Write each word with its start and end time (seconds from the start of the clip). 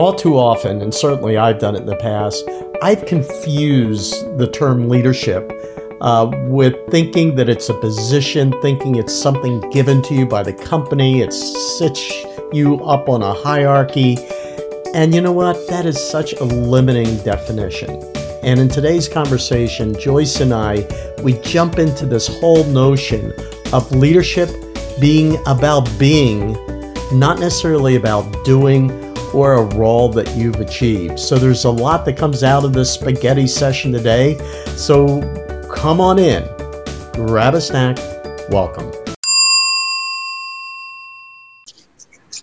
all 0.00 0.14
too 0.14 0.38
often, 0.38 0.80
and 0.80 0.94
certainly 0.94 1.36
I've 1.36 1.58
done 1.58 1.76
it 1.76 1.80
in 1.80 1.86
the 1.86 1.94
past, 1.96 2.48
I've 2.80 3.04
confused 3.04 4.38
the 4.38 4.50
term 4.50 4.88
leadership 4.88 5.52
uh, 6.00 6.30
with 6.48 6.74
thinking 6.90 7.34
that 7.34 7.50
it's 7.50 7.68
a 7.68 7.74
position, 7.74 8.54
thinking 8.62 8.96
it's 8.96 9.14
something 9.14 9.60
given 9.68 10.00
to 10.04 10.14
you 10.14 10.24
by 10.24 10.42
the 10.42 10.54
company, 10.54 11.20
it 11.20 11.34
sits 11.34 12.10
you 12.50 12.82
up 12.84 13.10
on 13.10 13.22
a 13.22 13.34
hierarchy. 13.34 14.16
And 14.94 15.14
you 15.14 15.20
know 15.20 15.32
what? 15.32 15.68
That 15.68 15.84
is 15.84 16.00
such 16.02 16.32
a 16.32 16.44
limiting 16.44 17.18
definition. 17.18 18.02
And 18.42 18.58
in 18.58 18.70
today's 18.70 19.06
conversation, 19.06 19.94
Joyce 20.00 20.40
and 20.40 20.54
I, 20.54 20.88
we 21.22 21.34
jump 21.42 21.78
into 21.78 22.06
this 22.06 22.26
whole 22.40 22.64
notion 22.64 23.34
of 23.74 23.92
leadership 23.92 24.48
being 24.98 25.36
about 25.46 25.86
being, 25.98 26.52
not 27.12 27.38
necessarily 27.38 27.96
about 27.96 28.46
doing 28.46 29.09
or 29.34 29.54
a 29.54 29.62
role 29.76 30.08
that 30.10 30.34
you've 30.36 30.56
achieved. 30.60 31.18
So 31.18 31.36
there's 31.36 31.64
a 31.64 31.70
lot 31.70 32.04
that 32.06 32.16
comes 32.16 32.42
out 32.42 32.64
of 32.64 32.72
this 32.72 32.92
spaghetti 32.92 33.46
session 33.46 33.92
today. 33.92 34.36
So 34.76 35.20
come 35.72 36.00
on 36.00 36.18
in, 36.18 36.42
grab 37.12 37.54
a 37.54 37.60
snack, 37.60 37.98
welcome. 38.50 38.90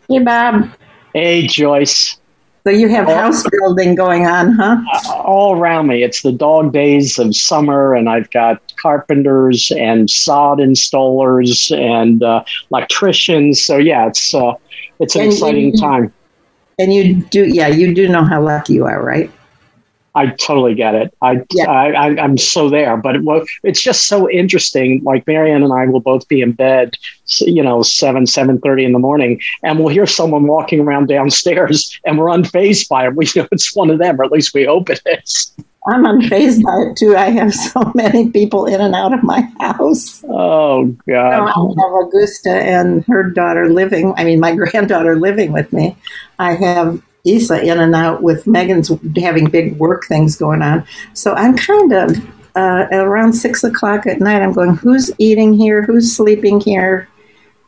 Hey, 0.09 0.19
Bob. 0.19 0.69
Hey, 1.13 1.47
Joyce. 1.47 2.17
So 2.63 2.71
you 2.71 2.89
have 2.89 3.07
house 3.07 3.43
building 3.49 3.95
going 3.95 4.25
on, 4.25 4.51
huh? 4.53 4.77
All 5.23 5.57
around 5.57 5.87
me. 5.87 6.03
It's 6.03 6.21
the 6.21 6.33
dog 6.33 6.73
days 6.73 7.17
of 7.17 7.33
summer, 7.33 7.93
and 7.93 8.09
I've 8.09 8.29
got 8.31 8.61
carpenters 8.75 9.71
and 9.71 10.09
sod 10.09 10.57
installers 10.59 11.71
and 11.77 12.21
uh, 12.23 12.43
electricians. 12.71 13.63
So 13.63 13.77
yeah, 13.77 14.07
it's 14.07 14.33
uh, 14.33 14.53
it's 14.99 15.15
an 15.15 15.21
And 15.23 15.31
exciting 15.31 15.73
you- 15.73 15.79
time. 15.79 16.13
And 16.79 16.93
you 16.93 17.15
do, 17.15 17.45
yeah, 17.45 17.67
you 17.67 17.93
do 17.93 18.07
know 18.07 18.23
how 18.23 18.41
lucky 18.41 18.73
you 18.73 18.85
are, 18.85 19.03
right? 19.03 19.31
I 20.17 20.27
totally 20.27 20.73
get 20.73 20.95
it. 20.95 21.13
I, 21.21 21.43
Yeah. 21.51 21.69
I, 21.69 21.91
I 21.91 22.23
I'm 22.23 22.39
so 22.39 22.69
there, 22.69 22.97
but 22.97 23.15
it, 23.15 23.21
it's 23.63 23.81
just 23.81 24.07
so 24.07 24.27
interesting. 24.29 25.03
Like 25.03 25.27
Marianne 25.27 25.63
and 25.63 25.71
I 25.71 25.85
will 25.85 25.99
both 25.99 26.27
be 26.27 26.41
in 26.41 26.53
bed, 26.53 26.95
you 27.39 27.61
know, 27.61 27.83
seven 27.83 28.25
seven 28.25 28.59
thirty 28.59 28.83
in 28.83 28.93
the 28.93 28.99
morning, 28.99 29.39
and 29.61 29.77
we'll 29.77 29.89
hear 29.89 30.07
someone 30.07 30.47
walking 30.47 30.79
around 30.79 31.07
downstairs, 31.07 31.99
and 32.03 32.17
we're 32.17 32.27
unfazed 32.27 32.89
by 32.89 33.05
it. 33.05 33.15
We 33.15 33.27
know 33.35 33.47
it's 33.51 33.75
one 33.75 33.91
of 33.91 33.99
them, 33.99 34.19
or 34.19 34.23
at 34.23 34.31
least 34.31 34.55
we 34.55 34.65
hope 34.65 34.89
it 34.89 35.01
is. 35.05 35.53
I'm 35.87 36.03
unfazed 36.03 36.63
by 36.63 36.89
it 36.91 36.97
too. 36.97 37.15
I 37.15 37.29
have 37.31 37.53
so 37.53 37.91
many 37.95 38.29
people 38.29 38.65
in 38.65 38.81
and 38.81 38.93
out 38.95 39.13
of 39.13 39.23
my 39.23 39.41
house. 39.59 40.23
Oh 40.29 40.95
You 41.31 41.37
know, 41.37 41.45
God! 41.45 41.47
I 41.47 41.81
have 41.81 42.07
Augusta 42.07 42.51
and 42.51 43.03
her 43.07 43.23
daughter 43.29 43.69
living, 43.69 44.13
I 44.17 44.23
mean, 44.23 44.39
my 44.39 44.55
granddaughter 44.55 45.15
living 45.17 45.51
with 45.51 45.71
me. 45.73 45.95
I 46.39 46.53
have 46.55 47.01
Isa 47.23 47.61
in 47.63 47.79
and 47.79 47.95
out 47.95 48.21
with 48.23 48.47
Megan's 48.47 48.91
having 49.17 49.49
big 49.49 49.77
work 49.77 50.05
things 50.05 50.35
going 50.35 50.61
on. 50.61 50.85
So 51.13 51.33
I'm 51.33 51.57
kind 51.57 51.91
of, 51.93 52.17
uh, 52.55 52.87
around 52.91 53.33
six 53.33 53.63
o'clock 53.63 54.07
at 54.07 54.19
night, 54.19 54.41
I'm 54.41 54.53
going, 54.53 54.75
who's 54.75 55.11
eating 55.19 55.53
here? 55.53 55.83
Who's 55.83 56.15
sleeping 56.15 56.61
here? 56.61 57.07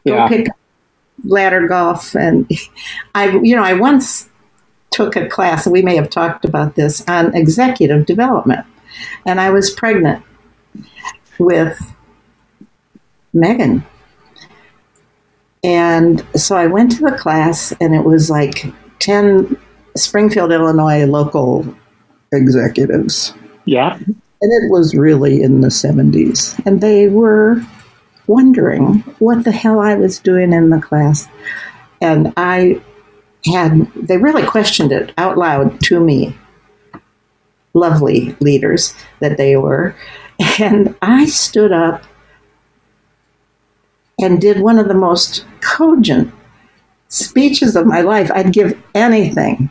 Go 0.08 0.16
Yeah. 0.16 0.28
pick 0.28 0.50
up 0.50 0.56
ladder 1.26 1.68
golf. 1.68 2.16
And 2.16 2.50
I, 3.16 3.32
you 3.40 3.56
know, 3.56 3.64
I 3.64 3.74
once 3.74 4.30
took 4.92 5.16
a 5.16 5.28
class, 5.28 5.68
we 5.68 5.82
may 5.82 5.96
have 5.96 6.10
talked 6.10 6.46
about 6.46 6.76
this, 6.76 7.08
on 7.08 7.36
executive 7.36 8.06
development. 8.06 8.66
And 9.26 9.40
I 9.40 9.50
was 9.50 9.70
pregnant 9.70 10.24
with 11.38 11.80
Megan. 13.34 13.86
And 15.64 16.26
so 16.36 16.56
I 16.56 16.68
went 16.68 16.92
to 16.94 17.04
the 17.04 17.18
class, 17.18 17.72
and 17.82 17.94
it 17.94 18.04
was 18.04 18.30
like 18.30 18.66
10 19.00 19.58
Springfield, 19.96 20.52
Illinois 20.52 21.06
local 21.06 21.66
executives. 22.32 23.34
Yeah, 23.66 23.98
And 24.42 24.64
it 24.64 24.72
was 24.72 24.96
really 24.96 25.42
in 25.42 25.62
the 25.62 25.68
70s. 25.68 26.60
And 26.66 26.82
they 26.82 27.10
were 27.10 27.62
wondering 28.28 29.00
what 29.20 29.44
the 29.44 29.52
hell 29.52 29.80
I 29.80 29.96
was 29.96 30.20
doing 30.20 30.54
in 30.54 30.70
the 30.70 30.80
class. 30.80 31.28
And 32.02 32.32
I 32.38 32.82
had, 33.46 33.92
they 33.96 34.18
really 34.18 34.46
questioned 34.46 34.92
it 34.92 35.14
out 35.18 35.38
loud 35.38 35.80
to 35.82 36.00
me. 36.00 36.38
Lovely 37.74 38.36
leaders 38.40 38.94
that 39.20 39.38
they 39.38 39.56
were. 39.56 39.96
And 40.60 40.96
I 41.02 41.26
stood 41.26 41.72
up 41.72 42.04
and 44.22 44.42
did 44.42 44.60
one 44.60 44.80
of 44.80 44.88
the 44.88 44.94
most 44.94 45.46
cogent 45.62 46.34
speeches 47.08 47.76
of 47.76 47.86
my 47.86 48.02
life. 48.02 48.32
I'd 48.34 48.54
give 48.54 48.82
anything 48.94 49.70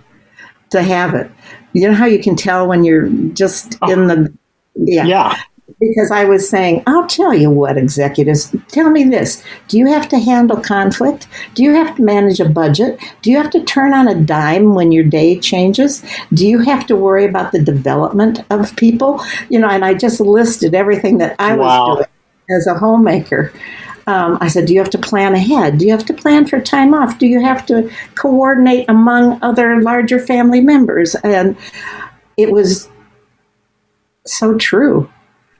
to 0.70 0.82
have 0.82 1.14
it. 1.14 1.30
You 1.72 1.88
know 1.88 1.94
how 1.94 2.06
you 2.06 2.18
can 2.18 2.36
tell 2.36 2.66
when 2.66 2.84
you're 2.84 3.08
just 3.08 3.78
oh. 3.82 3.90
in 3.90 4.06
the 4.06 4.32
yeah, 4.74 5.04
yeah. 5.04 5.42
Because 5.80 6.10
I 6.10 6.24
was 6.24 6.48
saying, 6.48 6.82
I'll 6.86 7.06
tell 7.06 7.34
you 7.34 7.50
what, 7.50 7.76
executives, 7.76 8.54
tell 8.68 8.90
me 8.90 9.04
this. 9.04 9.42
Do 9.68 9.78
you 9.78 9.86
have 9.86 10.08
to 10.08 10.18
handle 10.18 10.56
conflict? 10.56 11.28
Do 11.54 11.62
you 11.62 11.72
have 11.72 11.96
to 11.96 12.02
manage 12.02 12.40
a 12.40 12.48
budget? 12.48 12.98
Do 13.22 13.30
you 13.30 13.36
have 13.36 13.50
to 13.50 13.62
turn 13.64 13.94
on 13.94 14.08
a 14.08 14.20
dime 14.20 14.74
when 14.74 14.92
your 14.92 15.04
day 15.04 15.38
changes? 15.38 16.02
Do 16.32 16.46
you 16.46 16.60
have 16.60 16.86
to 16.86 16.96
worry 16.96 17.26
about 17.26 17.52
the 17.52 17.62
development 17.62 18.40
of 18.50 18.74
people? 18.76 19.22
You 19.50 19.60
know, 19.60 19.68
and 19.68 19.84
I 19.84 19.94
just 19.94 20.20
listed 20.20 20.74
everything 20.74 21.18
that 21.18 21.36
I 21.38 21.54
Wow. 21.56 21.64
was 21.64 21.96
doing 21.96 22.56
as 22.56 22.66
a 22.66 22.74
homemaker. 22.74 23.52
Um, 24.06 24.38
I 24.40 24.48
said, 24.48 24.66
Do 24.66 24.72
you 24.72 24.80
have 24.80 24.90
to 24.90 24.98
plan 24.98 25.34
ahead? 25.34 25.78
Do 25.78 25.84
you 25.84 25.92
have 25.92 26.06
to 26.06 26.14
plan 26.14 26.46
for 26.46 26.60
time 26.60 26.94
off? 26.94 27.18
Do 27.18 27.26
you 27.26 27.40
have 27.42 27.66
to 27.66 27.90
coordinate 28.14 28.86
among 28.88 29.38
other 29.42 29.82
larger 29.82 30.18
family 30.18 30.62
members? 30.62 31.14
And 31.16 31.56
it 32.38 32.50
was 32.50 32.88
so 34.24 34.56
true 34.56 35.10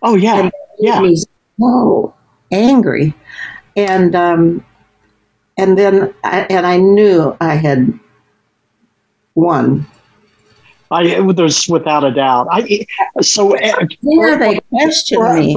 Oh 0.03 0.15
yeah, 0.15 0.41
and 0.41 0.53
yeah. 0.79 1.01
me 1.01 1.17
so 1.59 2.15
angry 2.51 3.15
and 3.77 4.15
um 4.15 4.65
and 5.57 5.77
then 5.77 6.15
I, 6.25 6.47
and 6.51 6.67
I 6.67 6.77
knew 6.77 7.37
I 7.41 7.55
had 7.55 7.99
won. 9.35 9.87
I 10.91 11.21
there's 11.33 11.67
without 11.69 12.05
a 12.05 12.13
doubt. 12.13 12.49
I 12.51 12.87
so 13.21 13.57
uh, 13.57 13.87
Yeah, 14.01 14.37
they 14.37 14.61
questioned 14.71 15.21
for, 15.21 15.35
me. 15.35 15.57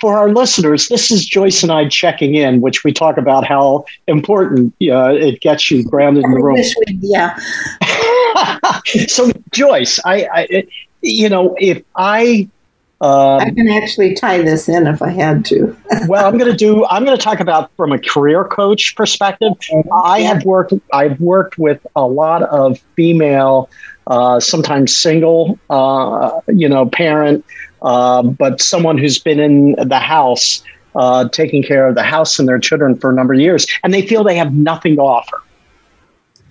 for 0.00 0.18
our 0.18 0.30
listeners, 0.30 0.88
this 0.88 1.10
is 1.10 1.26
Joyce 1.26 1.62
and 1.62 1.72
I 1.72 1.88
checking 1.88 2.34
in, 2.34 2.60
which 2.60 2.84
we 2.84 2.92
talk 2.92 3.16
about 3.16 3.44
how 3.44 3.86
important 4.06 4.74
uh, 4.82 5.14
it 5.14 5.40
gets 5.40 5.70
you 5.70 5.82
grounded 5.82 6.24
in 6.24 6.30
the 6.30 6.42
room. 6.42 6.56
we, 6.56 6.98
yeah, 7.00 7.36
so 9.08 9.32
Joyce, 9.50 9.98
I, 10.04 10.28
I 10.32 10.66
you 11.02 11.28
know 11.28 11.56
if 11.58 11.82
I. 11.96 12.48
Um, 13.00 13.40
I 13.40 13.50
can 13.50 13.68
actually 13.68 14.14
tie 14.14 14.42
this 14.42 14.68
in 14.68 14.88
if 14.88 15.02
I 15.02 15.10
had 15.10 15.44
to. 15.46 15.76
well, 16.08 16.26
I'm 16.26 16.36
going 16.36 16.50
to 16.50 16.56
do. 16.56 16.84
I'm 16.86 17.04
going 17.04 17.16
to 17.16 17.22
talk 17.22 17.38
about 17.38 17.70
from 17.76 17.92
a 17.92 17.98
career 17.98 18.44
coach 18.44 18.96
perspective. 18.96 19.52
I 20.04 20.20
have 20.22 20.44
worked. 20.44 20.72
I've 20.92 21.20
worked 21.20 21.58
with 21.58 21.86
a 21.94 22.06
lot 22.06 22.42
of 22.42 22.80
female, 22.96 23.70
uh, 24.08 24.40
sometimes 24.40 24.96
single, 24.96 25.58
uh, 25.70 26.40
you 26.48 26.68
know, 26.68 26.86
parent, 26.86 27.44
uh, 27.82 28.22
but 28.22 28.60
someone 28.60 28.98
who's 28.98 29.18
been 29.18 29.38
in 29.38 29.76
the 29.88 30.00
house, 30.00 30.64
uh, 30.96 31.28
taking 31.28 31.62
care 31.62 31.86
of 31.86 31.94
the 31.94 32.02
house 32.02 32.40
and 32.40 32.48
their 32.48 32.58
children 32.58 32.96
for 32.96 33.10
a 33.10 33.14
number 33.14 33.32
of 33.32 33.38
years, 33.38 33.64
and 33.84 33.94
they 33.94 34.04
feel 34.04 34.24
they 34.24 34.36
have 34.36 34.54
nothing 34.54 34.96
to 34.96 35.02
offer. 35.02 35.40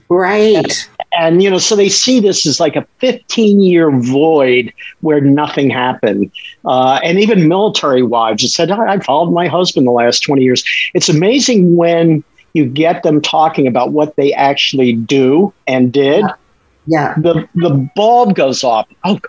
Right. 0.07 0.89
And 1.17 1.41
you 1.41 1.50
know, 1.50 1.57
so 1.57 1.75
they 1.75 1.89
see 1.89 2.19
this 2.19 2.45
as 2.45 2.59
like 2.59 2.75
a 2.75 2.85
15 3.00 3.61
year 3.61 3.91
void 3.91 4.72
where 5.01 5.19
nothing 5.19 5.69
happened. 5.69 6.31
Uh, 6.63 7.00
and 7.03 7.19
even 7.19 7.47
military 7.47 8.03
wives 8.03 8.44
have 8.44 8.51
said, 8.51 8.72
I, 8.72 8.94
I 8.94 9.00
followed 9.00 9.31
my 9.31 9.47
husband 9.47 9.88
the 9.88 9.91
last 9.91 10.19
20 10.19 10.44
years. 10.44 10.63
It's 10.94 11.09
amazing 11.09 11.75
when 11.75 12.23
you 12.53 12.66
get 12.66 13.03
them 13.03 13.22
talking 13.22 13.67
about 13.67 13.91
what 13.91 14.16
they 14.16 14.31
actually 14.33 14.94
do 14.94 15.53
and 15.67 15.91
did. 15.91 16.25
Yeah. 16.86 17.15
The 17.18 17.47
the 17.56 17.89
bulb 17.95 18.36
goes 18.36 18.63
off. 18.63 18.88
Oh, 19.03 19.19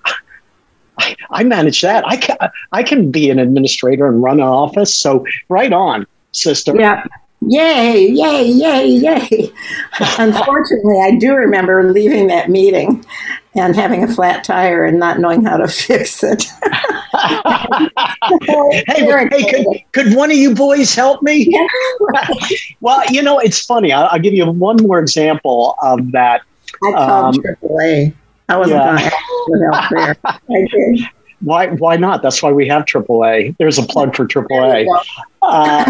I, 0.99 1.17
I 1.31 1.45
manage 1.45 1.81
that. 1.83 2.07
I 2.07 2.17
can 2.17 2.37
I 2.73 2.83
can 2.83 3.11
be 3.11 3.31
an 3.31 3.39
administrator 3.39 4.07
and 4.07 4.23
run 4.23 4.41
an 4.41 4.47
office. 4.47 4.97
So 4.97 5.27
right 5.49 5.73
on, 5.73 6.07
sister. 6.33 6.75
Yeah. 6.79 7.05
Yay, 7.41 8.09
yay, 8.11 8.45
yay, 8.45 8.87
yay. 8.87 9.53
Unfortunately, 10.19 11.01
I 11.01 11.17
do 11.19 11.35
remember 11.35 11.93
leaving 11.93 12.27
that 12.27 12.51
meeting 12.51 13.05
and 13.55 13.77
having 13.77 14.03
a 14.03 14.09
flat 14.09 14.43
tire 14.45 14.85
and 14.85 14.99
not 14.99 15.19
knowing 15.21 15.45
how 15.45 15.57
to 15.57 15.69
fix 15.69 16.23
it. 16.25 16.45
hey, 18.87 19.05
hey 19.31 19.45
could, 19.51 19.67
could 19.93 20.15
one 20.17 20.31
of 20.31 20.37
you 20.37 20.55
boys 20.55 20.95
help 20.95 21.23
me? 21.23 21.49
well, 22.81 23.03
you 23.11 23.23
know, 23.23 23.39
it's 23.39 23.65
funny. 23.65 23.93
I'll, 23.93 24.09
I'll 24.11 24.19
give 24.21 24.35
you 24.35 24.45
one 24.51 24.77
more 24.79 24.99
example 24.99 25.77
of 25.83 26.11
that. 26.13 26.43
I 26.85 26.93
called 26.93 27.37
Um, 27.37 27.43
AAA. 27.43 28.15
I 28.49 28.57
wasn't 28.57 28.81
yeah. 28.81 29.11
going 29.47 29.61
to 29.61 29.73
help 29.73 29.91
there. 29.91 30.17
I 30.25 30.67
did. 30.71 31.01
Why? 31.41 31.69
Why 31.69 31.97
not? 31.97 32.23
That's 32.23 32.43
why 32.43 32.51
we 32.51 32.67
have 32.69 32.85
AAA. 32.85 33.57
There's 33.59 33.79
a 33.79 33.85
plug 33.85 34.17
for 34.17 34.27
AAA. 34.27 34.89
Uh, 35.43 35.85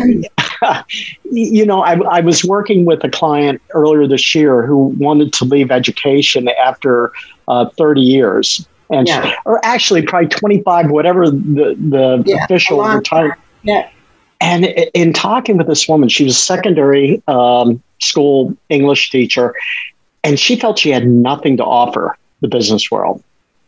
you 1.31 1.65
know, 1.65 1.83
I, 1.83 1.99
I, 2.05 2.21
was 2.21 2.45
working 2.45 2.85
with 2.85 3.03
a 3.05 3.09
client 3.09 3.61
earlier 3.71 4.07
this 4.07 4.35
year 4.35 4.67
who 4.67 4.87
wanted 4.99 5.33
to 5.35 5.45
leave 5.45 5.71
education 5.71 6.49
after 6.49 7.13
uh, 7.49 7.69
30 7.71 8.01
years. 8.01 8.67
And 8.91 9.07
yeah. 9.07 9.35
or 9.45 9.65
actually 9.65 10.03
probably 10.03 10.29
25, 10.29 10.91
whatever 10.91 11.31
the, 11.31 11.77
the 11.79 12.23
yeah, 12.25 12.45
official 12.45 12.83
retirement. 12.83 13.39
Yeah. 13.63 13.89
And 14.41 14.67
in 14.95 15.13
talking 15.13 15.59
with 15.59 15.67
this 15.67 15.89
woman, 15.89 16.09
she 16.09 16.25
was 16.25 16.37
a 16.37 16.39
secondary 16.39 17.23
um, 17.29 17.83
school 17.99 18.57
English 18.69 19.11
teacher, 19.11 19.55
and 20.23 20.39
she 20.39 20.57
felt 20.57 20.79
she 20.79 20.91
had 20.91 21.07
nothing 21.07 21.57
to 21.57 21.65
offer 21.65 22.17
the 22.41 22.49
business 22.49 22.91
world, 22.91 23.23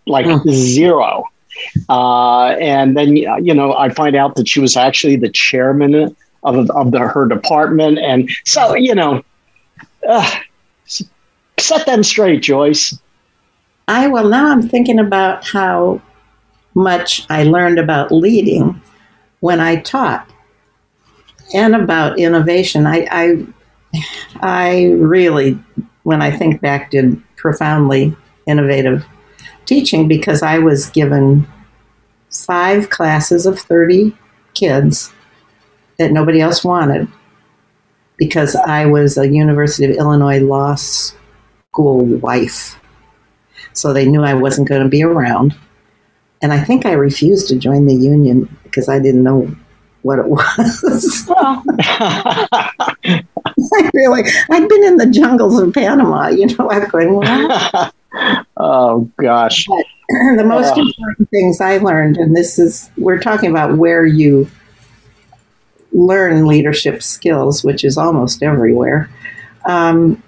like 0.07 0.27
mm. 0.27 0.49
zero. 0.51 1.25
Uh, 1.89 2.51
and 2.61 2.97
then, 2.97 3.17
you 3.17 3.53
know, 3.53 3.75
I 3.75 3.89
find 3.89 4.15
out 4.15 4.37
that 4.37 4.49
she 4.49 4.61
was 4.61 4.77
actually 4.77 5.17
the 5.17 5.29
chairman 5.29 6.15
of, 6.43 6.71
of 6.71 6.91
the, 6.93 7.01
her 7.01 7.27
department. 7.27 7.99
And 7.99 8.31
so, 8.45 8.75
you 8.75 8.95
know, 8.95 9.23
uh, 10.09 10.39
set 11.59 11.87
them 11.87 12.03
straight, 12.03 12.43
Joyce. 12.43 12.99
I, 13.89 14.09
well, 14.09 14.29
now 14.29 14.51
I'm 14.51 14.63
thinking 14.63 14.99
about 14.99 15.47
how 15.47 16.01
much 16.75 17.27
I 17.29 17.43
learned 17.43 17.79
about 17.79 18.13
leading 18.13 18.81
when 19.41 19.61
I 19.61 19.77
taught 19.77 20.31
and 21.53 21.75
about 21.75 22.19
innovation. 22.19 22.87
I, 22.87 23.07
I, 23.11 23.47
I 24.41 24.85
really, 24.93 25.59
when 26.05 26.23
I 26.23 26.31
think 26.31 26.61
back, 26.61 26.91
did 26.91 27.21
profoundly 27.37 28.17
innovative 28.47 29.05
teaching 29.65 30.09
because 30.09 30.43
I 30.43 30.59
was 30.59 30.89
given 30.91 31.47
five 32.31 32.91
classes 32.91 33.47
of 33.47 33.59
30 33.59 34.17
kids 34.55 35.13
that 36.01 36.11
nobody 36.13 36.41
else 36.41 36.65
wanted 36.65 37.07
because 38.17 38.57
I 38.57 38.87
was 38.87 39.19
a 39.19 39.29
University 39.29 39.85
of 39.85 39.91
Illinois 39.91 40.41
law 40.41 40.77
school 40.77 42.05
wife. 42.05 42.81
So 43.75 43.93
they 43.93 44.07
knew 44.07 44.23
I 44.23 44.33
wasn't 44.33 44.67
going 44.67 44.83
to 44.83 44.89
be 44.89 45.03
around. 45.03 45.55
And 46.41 46.55
I 46.55 46.65
think 46.65 46.87
I 46.87 46.93
refused 46.93 47.49
to 47.49 47.57
join 47.57 47.85
the 47.85 47.95
union 47.95 48.57
because 48.63 48.89
I 48.89 48.99
didn't 48.99 49.23
know 49.23 49.55
what 50.01 50.19
it 50.19 50.27
was. 50.27 51.27
Well. 51.29 51.63
I 51.83 53.23
really, 53.93 54.23
I'd 54.51 54.69
been 54.71 54.85
in 54.85 54.97
the 54.97 55.07
jungles 55.07 55.61
of 55.61 55.75
Panama, 55.75 56.29
you 56.29 56.47
know, 56.47 56.71
I'm 56.71 56.89
going, 56.89 57.15
what? 57.15 57.93
oh 58.57 59.07
gosh. 59.21 59.67
But 59.67 59.85
the 60.39 60.47
most 60.47 60.79
important 60.79 61.29
things 61.29 61.61
I 61.61 61.77
learned, 61.77 62.17
and 62.17 62.35
this 62.35 62.59
is, 62.59 62.91
we're 62.97 63.21
talking 63.21 63.51
about 63.51 63.77
where 63.77 64.07
you 64.07 64.51
learn 65.93 66.47
leadership 66.47 67.03
skills, 67.03 67.65
which 67.65 67.85
is 67.85 67.97
almost 67.97 68.43
everywhere. 68.43 69.11
Um, 69.65 70.23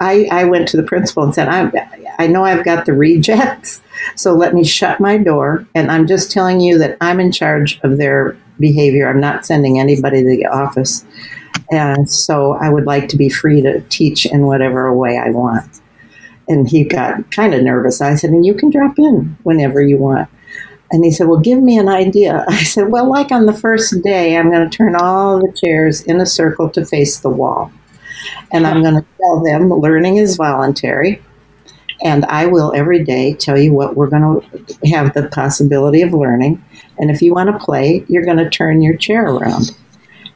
I, 0.00 0.28
I 0.30 0.44
went 0.44 0.68
to 0.68 0.76
the 0.76 0.82
principal 0.82 1.22
and 1.22 1.34
said, 1.34 1.48
I, 1.48 1.70
I 2.18 2.26
know 2.26 2.44
I've 2.44 2.64
got 2.64 2.84
the 2.84 2.92
rejects, 2.92 3.80
so 4.16 4.34
let 4.34 4.54
me 4.54 4.64
shut 4.64 5.00
my 5.00 5.16
door. 5.18 5.66
And 5.74 5.90
I'm 5.90 6.06
just 6.06 6.30
telling 6.30 6.60
you 6.60 6.78
that 6.78 6.96
I'm 7.00 7.20
in 7.20 7.32
charge 7.32 7.80
of 7.82 7.96
their 7.96 8.36
behavior. 8.58 9.08
I'm 9.08 9.20
not 9.20 9.46
sending 9.46 9.78
anybody 9.78 10.22
to 10.22 10.28
the 10.28 10.46
office. 10.46 11.04
And 11.70 12.10
so 12.10 12.52
I 12.54 12.68
would 12.68 12.86
like 12.86 13.08
to 13.08 13.16
be 13.16 13.28
free 13.28 13.60
to 13.62 13.80
teach 13.82 14.26
in 14.26 14.46
whatever 14.46 14.92
way 14.92 15.16
I 15.16 15.30
want. 15.30 15.80
And 16.48 16.68
he 16.68 16.84
got 16.84 17.30
kind 17.30 17.54
of 17.54 17.62
nervous. 17.62 18.00
I 18.00 18.14
said, 18.16 18.30
and 18.30 18.44
you 18.44 18.54
can 18.54 18.70
drop 18.70 18.98
in 18.98 19.36
whenever 19.44 19.80
you 19.80 19.96
want. 19.96 20.28
And 20.90 21.04
he 21.04 21.10
said, 21.10 21.28
Well, 21.28 21.40
give 21.40 21.60
me 21.62 21.78
an 21.78 21.88
idea. 21.88 22.44
I 22.48 22.62
said, 22.62 22.88
Well, 22.88 23.08
like 23.08 23.32
on 23.32 23.46
the 23.46 23.52
first 23.52 24.02
day, 24.02 24.36
I'm 24.36 24.50
going 24.50 24.68
to 24.68 24.76
turn 24.76 24.94
all 24.96 25.38
the 25.38 25.52
chairs 25.52 26.02
in 26.02 26.20
a 26.20 26.26
circle 26.26 26.70
to 26.70 26.84
face 26.84 27.18
the 27.18 27.30
wall. 27.30 27.72
And 28.52 28.66
I'm 28.66 28.82
going 28.82 28.94
to 28.94 29.06
tell 29.20 29.42
them 29.42 29.68
learning 29.68 30.16
is 30.16 30.36
voluntary. 30.36 31.22
And 32.02 32.24
I 32.26 32.46
will 32.46 32.72
every 32.74 33.02
day 33.04 33.34
tell 33.34 33.58
you 33.58 33.72
what 33.72 33.96
we're 33.96 34.08
going 34.08 34.40
to 34.40 34.88
have 34.88 35.14
the 35.14 35.28
possibility 35.28 36.02
of 36.02 36.12
learning. 36.12 36.64
And 36.98 37.10
if 37.10 37.22
you 37.22 37.34
want 37.34 37.50
to 37.50 37.64
play, 37.64 38.04
you're 38.08 38.24
going 38.24 38.38
to 38.38 38.50
turn 38.50 38.82
your 38.82 38.96
chair 38.96 39.26
around. 39.26 39.76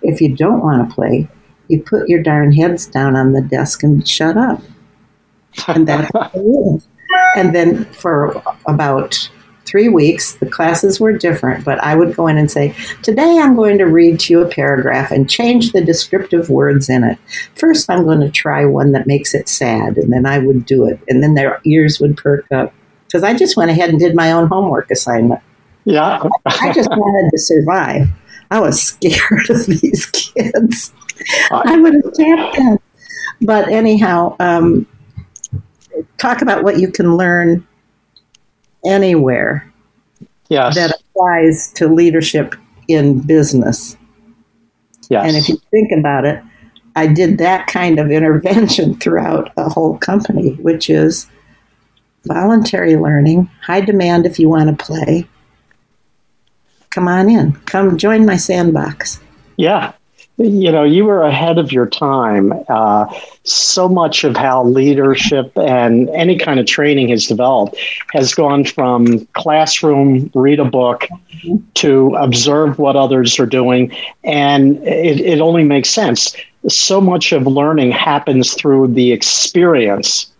If 0.03 0.21
you 0.21 0.35
don't 0.35 0.63
want 0.63 0.89
to 0.89 0.95
play, 0.95 1.29
you 1.69 1.83
put 1.83 2.09
your 2.09 2.23
darn 2.23 2.53
heads 2.53 2.87
down 2.87 3.17
on 3.17 3.33
the 3.33 3.43
desk 3.43 3.83
and 3.83 4.07
shut 4.07 4.37
up. 4.37 4.63
And 5.67 5.87
that's 5.87 6.11
And 7.37 7.55
then 7.55 7.85
for 7.87 8.43
about 8.67 9.31
three 9.69 9.89
weeks, 9.89 10.35
the 10.35 10.49
classes 10.49 10.99
were 10.99 11.13
different, 11.13 11.65
but 11.65 11.79
I 11.81 11.95
would 11.95 12.17
go 12.17 12.27
in 12.27 12.39
and 12.39 12.51
say, 12.51 12.75
Today 13.03 13.39
I'm 13.39 13.55
going 13.55 13.79
to 13.79 13.85
read 13.85 14.21
to 14.21 14.33
you 14.33 14.41
a 14.43 14.49
paragraph 14.49 15.11
and 15.11 15.29
change 15.29 15.73
the 15.73 15.85
descriptive 15.85 16.49
words 16.49 16.89
in 16.89 17.05
it. 17.05 17.19
First, 17.55 17.91
I'm 17.91 18.05
going 18.05 18.21
to 18.21 18.31
try 18.31 18.65
one 18.65 18.93
that 18.93 19.07
makes 19.07 19.35
it 19.35 19.49
sad, 19.49 19.99
and 19.99 20.13
then 20.13 20.27
I 20.27 20.39
would 20.39 20.65
do 20.65 20.87
it. 20.87 20.99
And 21.09 21.23
then 21.23 21.35
their 21.35 21.61
ears 21.65 22.01
would 22.01 22.17
perk 22.17 22.51
up 22.51 22.73
because 23.07 23.23
I 23.23 23.35
just 23.35 23.57
went 23.57 23.71
ahead 23.71 23.91
and 23.91 23.99
did 23.99 24.15
my 24.15 24.33
own 24.33 24.49
homework 24.49 24.91
assignment. 24.91 25.41
Yeah. 25.85 26.23
I 26.47 26.73
just 26.73 26.91
wanted 26.91 27.31
to 27.31 27.39
survive. 27.39 28.09
I 28.51 28.61
was 28.61 28.83
scared 28.83 29.51
of 29.51 29.67
these 29.67 30.07
kids. 30.07 30.93
I 31.51 31.77
would 31.77 31.95
have 31.95 32.13
tapped 32.15 32.57
them. 32.57 32.79
But 33.41 33.69
anyhow, 33.69 34.37
um, 34.41 34.87
talk 36.19 36.43
about 36.43 36.65
what 36.65 36.79
you 36.79 36.91
can 36.91 37.17
learn 37.17 37.67
anywhere 38.85 39.73
yes. 40.49 40.75
that 40.75 40.99
applies 40.99 41.73
to 41.73 41.89
leadership 41.89 42.55
in 42.89 43.21
business. 43.21 43.97
Yes. 45.11 45.27
And 45.27 45.37
if 45.37 45.49
you 45.49 45.61
think 45.71 45.93
about 45.93 46.25
it, 46.25 46.43
I 46.97 47.07
did 47.07 47.39
that 47.39 47.67
kind 47.67 47.99
of 47.99 48.11
intervention 48.11 48.99
throughout 48.99 49.53
a 49.57 49.69
whole 49.69 49.99
company, 49.99 50.55
which 50.55 50.91
is 50.91 51.29
voluntary 52.25 52.97
learning, 52.97 53.51
high 53.63 53.81
demand 53.81 54.27
if 54.27 54.39
you 54.39 54.49
want 54.49 54.77
to 54.77 54.85
play, 54.85 55.27
come 56.91 57.09
on 57.09 57.31
in. 57.31 57.53
Come 57.67 57.97
join 57.97 58.27
my 58.27 58.37
sandbox. 58.37 59.21
Yeah. 59.57 59.93
You 60.39 60.71
know, 60.71 60.85
you 60.85 61.05
were 61.05 61.23
ahead 61.23 61.59
of 61.59 61.73
your 61.73 61.87
time. 61.87 62.53
Uh, 62.69 63.13
so 63.43 63.89
much 63.89 64.23
of 64.23 64.37
how 64.37 64.65
leadership 64.65 65.51
and 65.57 66.09
any 66.11 66.39
kind 66.39 66.61
of 66.61 66.67
training 66.67 67.09
has 67.09 67.27
developed 67.27 67.77
has 68.13 68.35
gone 68.35 68.65
from 68.65 69.27
classroom, 69.33 70.31
read 70.35 70.61
a 70.61 70.65
book, 70.65 71.09
to 71.75 72.15
observe 72.15 72.79
what 72.79 72.95
others 72.95 73.41
are 73.41 73.47
doing. 73.47 73.93
And 74.23 74.77
it, 74.87 75.21
it 75.21 75.41
only 75.41 75.65
makes 75.65 75.91
sense. 75.91 76.37
So 76.69 77.01
much 77.01 77.33
of 77.33 77.49
learning 77.49 77.91
happens 77.91 78.55
through 78.55 78.89
the 78.95 79.11
experience 79.11 80.31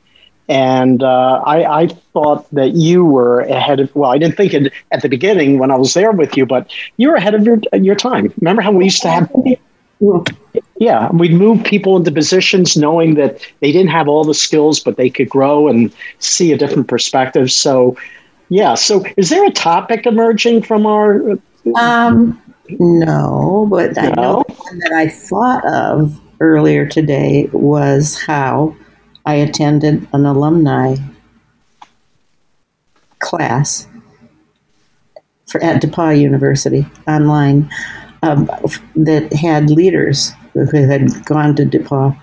and 0.49 1.03
uh, 1.03 1.43
I, 1.45 1.83
I, 1.83 1.87
thought 2.15 2.49
that 2.55 2.73
you 2.75 3.05
were 3.05 3.41
ahead 3.41 3.81
of. 3.81 3.95
Well, 3.95 4.11
I 4.11 4.17
didn't 4.17 4.37
think 4.37 4.55
it 4.55 4.73
at 4.93 5.03
the 5.03 5.09
beginning 5.09 5.59
when 5.59 5.71
I 5.71 5.77
was 5.77 5.93
there 5.93 6.11
with 6.11 6.39
you, 6.39 6.47
but 6.47 6.73
you 6.97 7.09
were 7.11 7.17
ahead 7.17 7.35
of 7.35 7.45
your 7.45 7.61
your 7.75 7.95
time. 7.95 8.33
Remember 8.41 8.63
how 8.63 8.73
we 8.73 8.85
used 8.85 9.03
to 9.03 9.11
have? 9.11 9.31
Yeah, 10.79 11.11
we'd 11.13 11.33
move 11.33 11.65
people 11.65 11.97
into 11.97 12.13
positions 12.13 12.77
knowing 12.77 13.15
that 13.15 13.41
they 13.61 13.73
didn't 13.73 13.91
have 13.91 14.09
all 14.09 14.25
the 14.25 14.35
skills, 14.35 14.81
but 14.81 14.97
they 14.97 15.11
could 15.11 15.29
grow 15.29 15.69
and 15.69 15.93
see 16.19 16.53
a 16.53 16.59
different 16.59 16.89
perspective. 16.89 17.51
So, 17.51 17.97
yeah. 18.49 18.75
So, 18.75 19.05
is 19.17 19.31
there 19.31 19.45
a 19.45 19.51
topic 19.51 20.07
emerging 20.07 20.63
from 20.63 20.87
our? 20.87 21.39
Um, 21.77 22.41
no, 22.79 23.67
but 23.71 23.97
no? 23.97 24.03
I 24.03 24.11
know 24.11 24.45
one 24.47 24.79
that 24.79 24.93
I 24.93 25.09
thought 25.09 25.67
of 25.67 26.21
earlier 26.41 26.87
today 26.87 27.49
was 27.53 28.21
how 28.23 28.77
I 29.27 29.35
attended 29.35 30.07
an 30.13 30.27
alumni 30.27 30.97
class 33.19 33.89
for, 35.47 35.63
at 35.63 35.83
DePauw 35.83 36.19
University 36.19 36.87
online 37.07 37.69
um, 38.23 38.51
that 38.97 39.33
had 39.33 39.71
leaders 39.71 40.33
who 40.53 40.87
had 40.87 41.25
gone 41.25 41.55
to 41.57 41.65
DePauw 41.65 42.19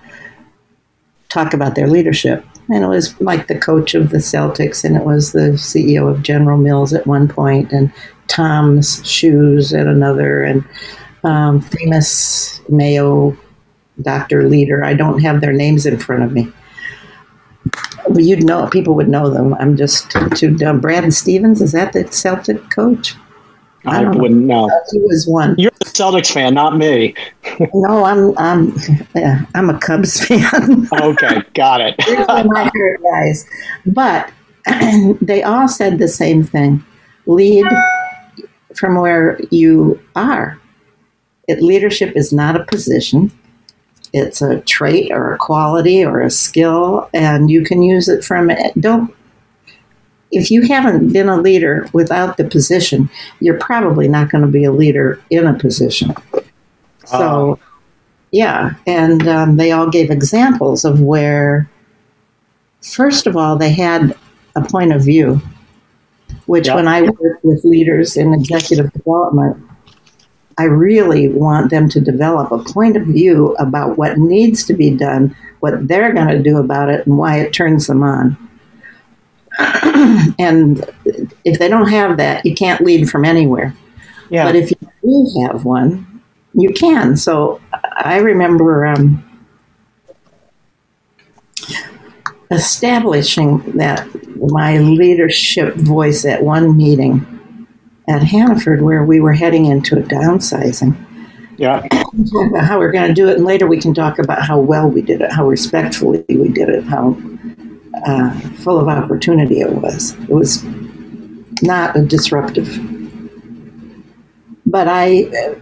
talk 1.28 1.54
about 1.54 1.74
their 1.74 1.86
leadership. 1.86 2.44
And 2.68 2.84
it 2.84 2.88
was 2.88 3.18
like 3.20 3.46
the 3.46 3.58
coach 3.58 3.94
of 3.94 4.10
the 4.10 4.18
Celtics, 4.18 4.84
and 4.84 4.96
it 4.96 5.04
was 5.04 5.32
the 5.32 5.52
CEO 5.52 6.10
of 6.10 6.22
General 6.22 6.58
Mills 6.58 6.92
at 6.92 7.06
one 7.06 7.28
point, 7.28 7.72
and 7.72 7.92
Tom's 8.26 9.08
Shoes 9.08 9.72
at 9.72 9.86
another, 9.86 10.42
and 10.42 10.64
um, 11.22 11.60
famous 11.60 12.60
Mayo 12.68 13.36
doctor 14.02 14.48
leader. 14.48 14.84
I 14.84 14.94
don't 14.94 15.20
have 15.20 15.40
their 15.40 15.52
names 15.52 15.86
in 15.86 15.98
front 15.98 16.24
of 16.24 16.32
me 16.32 16.52
you'd 18.14 18.44
know 18.44 18.68
people 18.68 18.94
would 18.94 19.08
know 19.08 19.30
them. 19.30 19.54
I'm 19.54 19.76
just 19.76 20.10
too 20.36 20.56
dumb. 20.56 20.80
Brad 20.80 21.12
Stevens 21.12 21.60
is 21.60 21.72
that 21.72 21.92
the 21.92 22.06
Celtic 22.08 22.70
coach? 22.70 23.14
I, 23.86 24.02
I 24.02 24.08
wouldn't 24.08 24.44
know. 24.44 24.68
He 24.90 24.98
was 25.00 25.26
one. 25.26 25.54
You're 25.58 25.72
a 25.80 25.84
Celtics 25.84 26.32
fan, 26.32 26.54
not 26.54 26.76
me. 26.76 27.14
no, 27.74 28.04
I'm 28.04 28.36
I'm 28.36 28.74
yeah, 29.14 29.44
I'm 29.54 29.70
a 29.70 29.78
Cubs 29.78 30.20
fan. 30.26 30.88
okay, 30.92 31.42
got 31.54 31.80
it. 31.80 31.94
my 32.46 33.32
but 33.86 34.30
they 35.20 35.42
all 35.42 35.68
said 35.68 35.98
the 35.98 36.08
same 36.08 36.42
thing: 36.42 36.84
lead 37.26 37.66
from 38.74 38.96
where 38.96 39.38
you 39.50 40.00
are. 40.16 40.58
it, 41.48 41.62
leadership 41.62 42.12
is 42.16 42.32
not 42.32 42.60
a 42.60 42.64
position. 42.64 43.30
It's 44.12 44.40
a 44.40 44.60
trait 44.62 45.12
or 45.12 45.34
a 45.34 45.38
quality 45.38 46.04
or 46.04 46.20
a 46.20 46.30
skill, 46.30 47.08
and 47.12 47.50
you 47.50 47.64
can 47.64 47.82
use 47.82 48.08
it 48.08 48.24
from 48.24 48.50
it. 48.50 48.72
don't. 48.80 49.14
If 50.32 50.50
you 50.50 50.62
haven't 50.62 51.12
been 51.12 51.28
a 51.28 51.40
leader 51.40 51.88
without 51.92 52.36
the 52.36 52.44
position, 52.44 53.08
you're 53.40 53.58
probably 53.58 54.08
not 54.08 54.30
going 54.30 54.42
to 54.42 54.50
be 54.50 54.64
a 54.64 54.72
leader 54.72 55.22
in 55.30 55.46
a 55.46 55.54
position. 55.54 56.14
So, 57.06 57.52
uh. 57.52 57.56
yeah, 58.32 58.74
and 58.86 59.26
um, 59.28 59.56
they 59.56 59.70
all 59.72 59.88
gave 59.88 60.10
examples 60.10 60.84
of 60.84 61.00
where, 61.00 61.70
first 62.82 63.26
of 63.26 63.36
all, 63.36 63.56
they 63.56 63.70
had 63.70 64.16
a 64.56 64.62
point 64.62 64.92
of 64.92 65.04
view, 65.04 65.40
which 66.46 66.68
when 66.68 66.88
I 66.88 67.02
work 67.02 67.38
with 67.44 67.64
leaders 67.64 68.16
in 68.16 68.34
executive 68.34 68.92
development, 68.92 69.62
I 70.58 70.64
really 70.64 71.28
want 71.28 71.70
them 71.70 71.88
to 71.90 72.00
develop 72.00 72.50
a 72.50 72.64
point 72.72 72.96
of 72.96 73.06
view 73.06 73.54
about 73.58 73.98
what 73.98 74.18
needs 74.18 74.64
to 74.64 74.74
be 74.74 74.90
done, 74.90 75.36
what 75.60 75.86
they're 75.86 76.14
going 76.14 76.28
to 76.28 76.42
do 76.42 76.56
about 76.56 76.88
it, 76.88 77.06
and 77.06 77.18
why 77.18 77.38
it 77.38 77.52
turns 77.52 77.86
them 77.86 78.02
on. 78.02 78.36
and 80.38 80.84
if 81.44 81.58
they 81.58 81.68
don't 81.68 81.88
have 81.88 82.16
that, 82.18 82.44
you 82.44 82.54
can't 82.54 82.80
lead 82.82 83.10
from 83.10 83.24
anywhere. 83.24 83.74
Yeah. 84.30 84.44
But 84.44 84.56
if 84.56 84.70
you 84.70 84.76
do 85.02 85.46
have 85.46 85.64
one, 85.64 86.22
you 86.54 86.72
can. 86.72 87.16
So 87.16 87.60
I 87.96 88.18
remember 88.18 88.86
um, 88.86 89.24
establishing 92.50 93.58
that 93.72 94.06
my 94.52 94.78
leadership 94.78 95.74
voice 95.74 96.24
at 96.24 96.42
one 96.42 96.76
meeting 96.76 97.26
at 98.08 98.22
Hannaford 98.22 98.82
where 98.82 99.04
we 99.04 99.20
were 99.20 99.32
heading 99.32 99.66
into 99.66 99.98
a 99.98 100.02
downsizing. 100.02 100.96
Yeah. 101.56 101.86
How 102.60 102.78
we're 102.78 102.92
going 102.92 103.08
to 103.08 103.14
do 103.14 103.28
it, 103.28 103.36
and 103.36 103.44
later 103.44 103.66
we 103.66 103.80
can 103.80 103.94
talk 103.94 104.18
about 104.18 104.42
how 104.42 104.58
well 104.58 104.88
we 104.88 105.00
did 105.02 105.22
it, 105.22 105.32
how 105.32 105.48
respectfully 105.48 106.24
we 106.28 106.48
did 106.48 106.68
it, 106.68 106.84
how 106.84 107.16
uh, 108.06 108.30
full 108.58 108.78
of 108.78 108.88
opportunity 108.88 109.60
it 109.60 109.72
was. 109.72 110.12
It 110.20 110.30
was 110.30 110.64
not 111.62 111.96
a 111.96 112.02
disruptive. 112.02 112.78
But 114.64 114.88
I, 114.88 115.56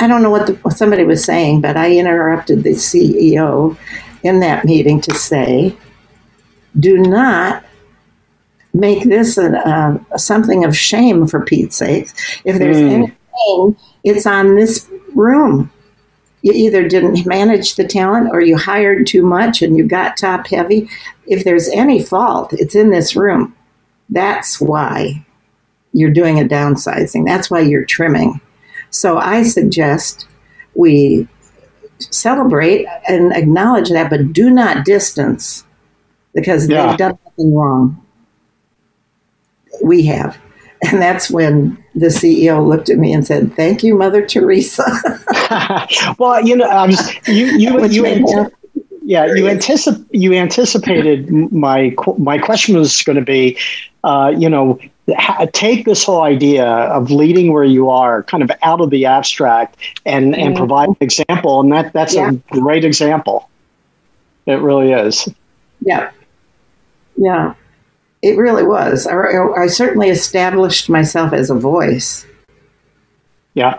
I 0.00 0.06
don't 0.06 0.22
know 0.22 0.30
what, 0.30 0.46
the, 0.46 0.54
what 0.54 0.76
somebody 0.76 1.04
was 1.04 1.24
saying, 1.24 1.60
but 1.60 1.76
I 1.76 1.96
interrupted 1.96 2.62
the 2.62 2.70
CEO 2.70 3.76
in 4.22 4.40
that 4.40 4.64
meeting 4.64 5.00
to 5.02 5.14
say, 5.14 5.76
do 6.78 6.98
not 6.98 7.64
make 8.74 9.04
this 9.04 9.36
a, 9.36 10.00
a, 10.12 10.18
something 10.18 10.64
of 10.64 10.76
shame 10.76 11.26
for 11.26 11.44
Pete's 11.44 11.76
sake. 11.76 12.08
If 12.44 12.58
there's 12.58 12.78
mm. 12.78 12.90
any 12.90 13.06
shame, 13.06 13.76
it's 14.04 14.26
on 14.26 14.56
this 14.56 14.88
room. 15.14 15.70
You 16.42 16.52
either 16.52 16.88
didn't 16.88 17.24
manage 17.24 17.76
the 17.76 17.86
talent 17.86 18.30
or 18.32 18.40
you 18.40 18.56
hired 18.56 19.06
too 19.06 19.22
much 19.22 19.62
and 19.62 19.76
you 19.76 19.86
got 19.86 20.16
top 20.16 20.48
heavy. 20.48 20.88
If 21.26 21.44
there's 21.44 21.68
any 21.68 22.02
fault, 22.02 22.52
it's 22.52 22.74
in 22.74 22.90
this 22.90 23.14
room. 23.16 23.56
That's 24.08 24.60
why 24.60 25.24
you're 25.92 26.10
doing 26.10 26.40
a 26.40 26.44
downsizing. 26.44 27.26
That's 27.26 27.50
why 27.50 27.60
you're 27.60 27.84
trimming. 27.84 28.40
So 28.90 29.18
I 29.18 29.42
suggest 29.44 30.26
we 30.74 31.28
celebrate 31.98 32.86
and 33.08 33.32
acknowledge 33.32 33.90
that, 33.90 34.10
but 34.10 34.32
do 34.32 34.50
not 34.50 34.84
distance 34.84 35.64
because 36.34 36.68
yeah. 36.68 36.88
they've 36.88 36.98
done 36.98 37.18
nothing 37.24 37.54
wrong 37.54 38.02
we 39.82 40.04
have. 40.06 40.38
And 40.82 41.00
that's 41.00 41.30
when 41.30 41.81
the 41.94 42.06
CEO 42.06 42.66
looked 42.66 42.88
at 42.88 42.98
me 42.98 43.12
and 43.12 43.26
said, 43.26 43.54
"Thank 43.54 43.82
you, 43.82 43.94
Mother 43.94 44.24
Teresa." 44.26 44.84
well, 46.18 46.44
you 46.44 46.56
know, 46.56 46.70
um, 46.70 46.90
you 47.26 47.46
you 47.46 47.84
you. 47.86 48.50
yeah, 49.04 49.26
you 49.26 49.44
anticip- 49.44 50.06
you 50.10 50.32
anticipated 50.32 51.30
my 51.52 51.94
my 52.18 52.38
question 52.38 52.76
was 52.76 53.02
going 53.02 53.16
to 53.16 53.24
be, 53.24 53.58
uh, 54.04 54.32
you 54.36 54.48
know, 54.48 54.78
ha- 55.10 55.46
take 55.52 55.84
this 55.84 56.04
whole 56.04 56.22
idea 56.22 56.64
of 56.64 57.10
leading 57.10 57.52
where 57.52 57.64
you 57.64 57.90
are, 57.90 58.22
kind 58.22 58.42
of 58.42 58.50
out 58.62 58.80
of 58.80 58.90
the 58.90 59.04
abstract, 59.04 59.76
and 60.06 60.34
and 60.34 60.54
mm-hmm. 60.54 60.56
provide 60.56 60.88
an 60.88 60.96
example, 61.00 61.60
and 61.60 61.72
that 61.72 61.92
that's 61.92 62.14
yeah. 62.14 62.30
a 62.30 62.60
great 62.60 62.84
example. 62.84 63.48
It 64.46 64.60
really 64.60 64.92
is. 64.92 65.28
Yeah, 65.80 66.10
yeah. 67.16 67.54
It 68.22 68.36
really 68.36 68.62
was. 68.62 69.06
I, 69.06 69.62
I 69.62 69.66
certainly 69.66 70.08
established 70.08 70.88
myself 70.88 71.32
as 71.32 71.50
a 71.50 71.54
voice. 71.54 72.24
Yeah. 73.54 73.76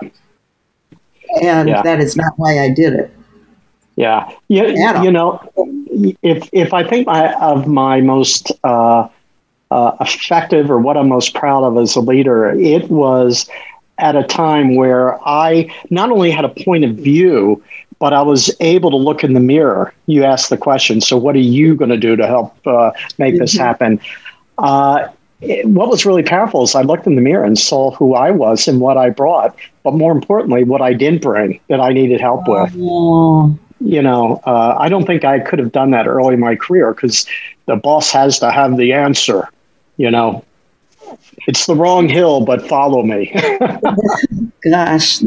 And 1.41 1.69
yeah. 1.69 1.81
that 1.81 1.99
is 1.99 2.15
not 2.15 2.33
why 2.37 2.59
I 2.59 2.69
did 2.69 2.93
it. 2.93 3.13
Yeah. 3.95 4.29
Yeah. 4.49 5.01
You 5.01 5.11
know, 5.11 5.39
if, 6.21 6.49
if 6.51 6.73
I 6.73 6.83
think 6.87 7.07
my, 7.07 7.33
of 7.35 7.67
my 7.67 8.01
most 8.01 8.51
uh, 8.63 9.07
uh, 9.71 9.95
effective 10.01 10.69
or 10.69 10.77
what 10.77 10.97
I'm 10.97 11.07
most 11.07 11.33
proud 11.33 11.63
of 11.63 11.77
as 11.77 11.95
a 11.95 12.01
leader, 12.01 12.49
it 12.49 12.89
was 12.89 13.49
at 13.99 14.15
a 14.15 14.23
time 14.23 14.75
where 14.75 15.19
I 15.27 15.73
not 15.89 16.11
only 16.11 16.31
had 16.31 16.45
a 16.45 16.49
point 16.49 16.83
of 16.83 16.95
view, 16.95 17.63
but 17.99 18.11
I 18.11 18.21
was 18.21 18.53
able 18.59 18.91
to 18.91 18.97
look 18.97 19.23
in 19.23 19.33
the 19.33 19.39
mirror. 19.39 19.93
You 20.07 20.25
asked 20.25 20.49
the 20.49 20.57
question, 20.57 20.99
so 20.99 21.15
what 21.15 21.35
are 21.35 21.39
you 21.39 21.75
going 21.75 21.91
to 21.91 21.97
do 21.97 22.15
to 22.15 22.27
help 22.27 22.55
uh, 22.67 22.91
make 23.17 23.39
this 23.39 23.53
mm-hmm. 23.53 23.63
happen? 23.63 24.01
Uh, 24.57 25.07
it, 25.41 25.65
what 25.67 25.89
was 25.89 26.05
really 26.05 26.23
powerful 26.23 26.63
is 26.63 26.75
I 26.75 26.81
looked 26.81 27.05
in 27.05 27.15
the 27.15 27.21
mirror 27.21 27.43
and 27.43 27.57
saw 27.57 27.91
who 27.91 28.15
I 28.15 28.31
was 28.31 28.67
and 28.67 28.79
what 28.79 28.97
I 28.97 29.09
brought, 29.09 29.55
but 29.83 29.93
more 29.93 30.11
importantly, 30.11 30.63
what 30.63 30.81
I 30.81 30.93
didn't 30.93 31.21
bring 31.21 31.59
that 31.69 31.79
I 31.79 31.91
needed 31.91 32.21
help 32.21 32.47
with. 32.47 32.73
Oh. 32.77 33.57
You 33.81 34.01
know, 34.01 34.41
uh, 34.45 34.77
I 34.79 34.87
don't 34.87 35.05
think 35.05 35.25
I 35.25 35.39
could 35.39 35.59
have 35.59 35.73
done 35.73 35.91
that 35.91 36.07
early 36.07 36.35
in 36.35 36.39
my 36.39 36.55
career 36.55 36.93
because 36.93 37.25
the 37.65 37.75
boss 37.75 38.11
has 38.11 38.39
to 38.39 38.49
have 38.49 38.77
the 38.77 38.93
answer. 38.93 39.49
You 39.97 40.09
know, 40.09 40.45
it's 41.47 41.65
the 41.65 41.75
wrong 41.75 42.07
hill, 42.07 42.45
but 42.45 42.65
follow 42.67 43.03
me. 43.03 43.33
Gosh. 44.63 45.21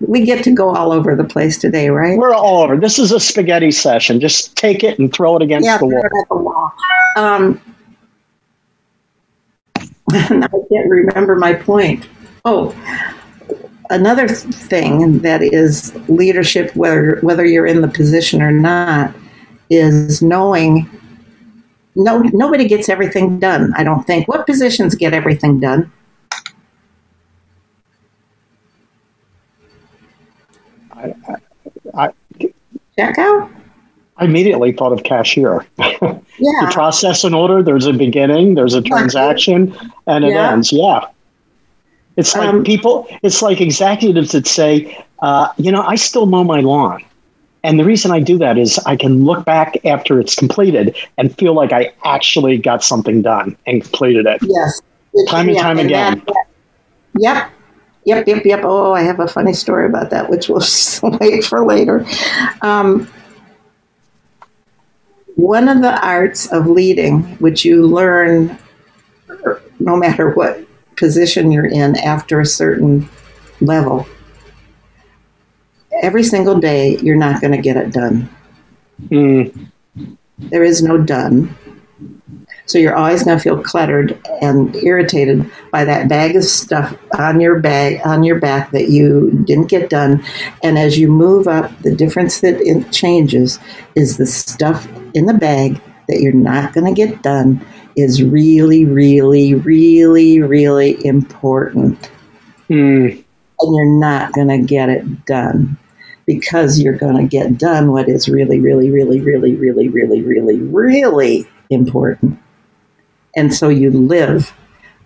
we 0.00 0.24
get 0.24 0.42
to 0.44 0.50
go 0.50 0.74
all 0.74 0.92
over 0.92 1.14
the 1.14 1.24
place 1.24 1.58
today, 1.58 1.90
right? 1.90 2.18
We're 2.18 2.34
all 2.34 2.62
over. 2.62 2.78
This 2.78 2.98
is 2.98 3.12
a 3.12 3.20
spaghetti 3.20 3.70
session. 3.70 4.20
Just 4.20 4.56
take 4.56 4.82
it 4.82 4.98
and 4.98 5.12
throw 5.12 5.36
it 5.36 5.42
against 5.42 5.66
yeah, 5.66 5.76
the 5.76 5.86
wall. 5.86 6.08
The 6.30 6.36
wall. 6.36 6.72
Um, 7.16 7.60
I 10.14 10.48
can't 10.72 10.90
remember 10.90 11.36
my 11.36 11.54
point. 11.54 12.08
Oh, 12.44 12.74
another 13.90 14.28
thing 14.28 15.18
that 15.20 15.42
is 15.42 15.94
leadership, 16.08 16.74
whether 16.74 17.18
whether 17.20 17.44
you're 17.44 17.66
in 17.66 17.80
the 17.80 17.88
position 17.88 18.42
or 18.42 18.50
not, 18.50 19.14
is 19.68 20.22
knowing. 20.22 20.88
No, 21.96 22.18
nobody 22.18 22.66
gets 22.68 22.88
everything 22.88 23.38
done. 23.40 23.74
I 23.76 23.84
don't 23.84 24.06
think. 24.06 24.28
What 24.28 24.46
positions 24.46 24.94
get 24.94 25.12
everything 25.12 25.60
done? 25.60 25.92
I, 30.92 31.14
I, 31.28 31.36
I 31.94 32.12
checkout. 32.96 33.59
I 34.20 34.26
immediately 34.26 34.72
thought 34.72 34.92
of 34.92 35.02
cashier. 35.02 35.66
Yeah. 36.42 36.52
the 36.68 36.70
process 36.72 37.22
an 37.22 37.34
order, 37.34 37.62
there's 37.62 37.84
a 37.84 37.92
beginning, 37.92 38.54
there's 38.54 38.72
a 38.72 38.80
transaction, 38.80 39.76
and 40.06 40.24
it 40.24 40.30
yeah. 40.30 40.52
ends. 40.52 40.72
Yeah. 40.72 41.06
It's 42.16 42.34
like 42.34 42.48
um, 42.48 42.64
people, 42.64 43.06
it's 43.22 43.42
like 43.42 43.60
executives 43.60 44.32
that 44.32 44.46
say, 44.46 45.04
uh, 45.18 45.52
you 45.58 45.70
know, 45.70 45.82
I 45.82 45.96
still 45.96 46.24
mow 46.24 46.42
my 46.42 46.60
lawn. 46.60 47.04
And 47.62 47.78
the 47.78 47.84
reason 47.84 48.10
I 48.10 48.20
do 48.20 48.38
that 48.38 48.56
is 48.56 48.78
I 48.86 48.96
can 48.96 49.26
look 49.26 49.44
back 49.44 49.84
after 49.84 50.18
it's 50.18 50.34
completed 50.34 50.96
and 51.18 51.36
feel 51.36 51.52
like 51.52 51.72
I 51.72 51.92
actually 52.06 52.56
got 52.56 52.82
something 52.82 53.20
done 53.20 53.54
and 53.66 53.82
completed 53.82 54.24
it. 54.24 54.40
Yes. 54.40 54.80
Time 55.28 55.50
and 55.50 55.58
time 55.58 55.78
and 55.78 55.88
again. 55.88 56.22
That, 56.26 56.46
yep. 57.18 57.50
Yep, 58.06 58.28
yep, 58.28 58.44
yep. 58.46 58.60
Oh, 58.64 58.94
I 58.94 59.02
have 59.02 59.20
a 59.20 59.28
funny 59.28 59.52
story 59.52 59.84
about 59.84 60.08
that, 60.08 60.30
which 60.30 60.48
we'll 60.48 60.62
wait 61.20 61.44
for 61.44 61.66
later. 61.66 62.06
Um, 62.62 63.06
one 65.40 65.68
of 65.68 65.80
the 65.80 66.06
arts 66.06 66.46
of 66.52 66.66
leading, 66.66 67.22
which 67.36 67.64
you 67.64 67.86
learn 67.86 68.58
no 69.78 69.96
matter 69.96 70.30
what 70.30 70.60
position 70.96 71.50
you're 71.50 71.66
in 71.66 71.96
after 71.96 72.40
a 72.40 72.46
certain 72.46 73.08
level, 73.60 74.06
every 76.02 76.22
single 76.22 76.58
day 76.58 76.98
you're 76.98 77.16
not 77.16 77.40
going 77.40 77.52
to 77.52 77.62
get 77.62 77.76
it 77.76 77.92
done. 77.92 78.28
Mm. 79.08 79.70
There 80.38 80.64
is 80.64 80.82
no 80.82 80.98
done. 80.98 81.56
So 82.70 82.78
you're 82.78 82.94
always 82.94 83.24
going 83.24 83.36
to 83.36 83.42
feel 83.42 83.60
cluttered 83.60 84.16
and 84.40 84.76
irritated 84.76 85.50
by 85.72 85.84
that 85.86 86.08
bag 86.08 86.36
of 86.36 86.44
stuff 86.44 86.96
on 87.18 87.40
your 87.40 87.58
bag 87.58 88.00
on 88.04 88.22
your 88.22 88.38
back 88.38 88.70
that 88.70 88.90
you 88.90 89.42
didn't 89.44 89.66
get 89.66 89.90
done. 89.90 90.24
And 90.62 90.78
as 90.78 90.96
you 90.96 91.08
move 91.08 91.48
up, 91.48 91.76
the 91.82 91.92
difference 91.92 92.42
that 92.42 92.60
it 92.60 92.92
changes 92.92 93.58
is 93.96 94.18
the 94.18 94.26
stuff 94.26 94.86
in 95.14 95.26
the 95.26 95.34
bag 95.34 95.80
that 96.06 96.20
you're 96.20 96.32
not 96.32 96.72
going 96.72 96.86
to 96.86 96.94
get 96.94 97.22
done 97.24 97.60
is 97.96 98.22
really, 98.22 98.84
really, 98.84 99.54
really, 99.54 100.40
really 100.40 101.04
important. 101.04 102.08
Mm. 102.68 103.24
and 103.60 103.74
you're 103.74 103.98
not 103.98 104.32
going 104.32 104.46
to 104.46 104.58
get 104.58 104.88
it 104.88 105.24
done 105.24 105.76
because 106.24 106.78
you're 106.78 106.96
going 106.96 107.16
to 107.16 107.26
get 107.26 107.58
done 107.58 107.90
what 107.90 108.08
is 108.08 108.28
really, 108.28 108.60
really, 108.60 108.92
really, 108.92 109.20
really, 109.20 109.56
really, 109.56 109.88
really, 109.88 110.20
really, 110.20 110.60
really 110.60 111.48
important. 111.68 112.38
And 113.36 113.54
so 113.54 113.68
you 113.68 113.90
live, 113.90 114.52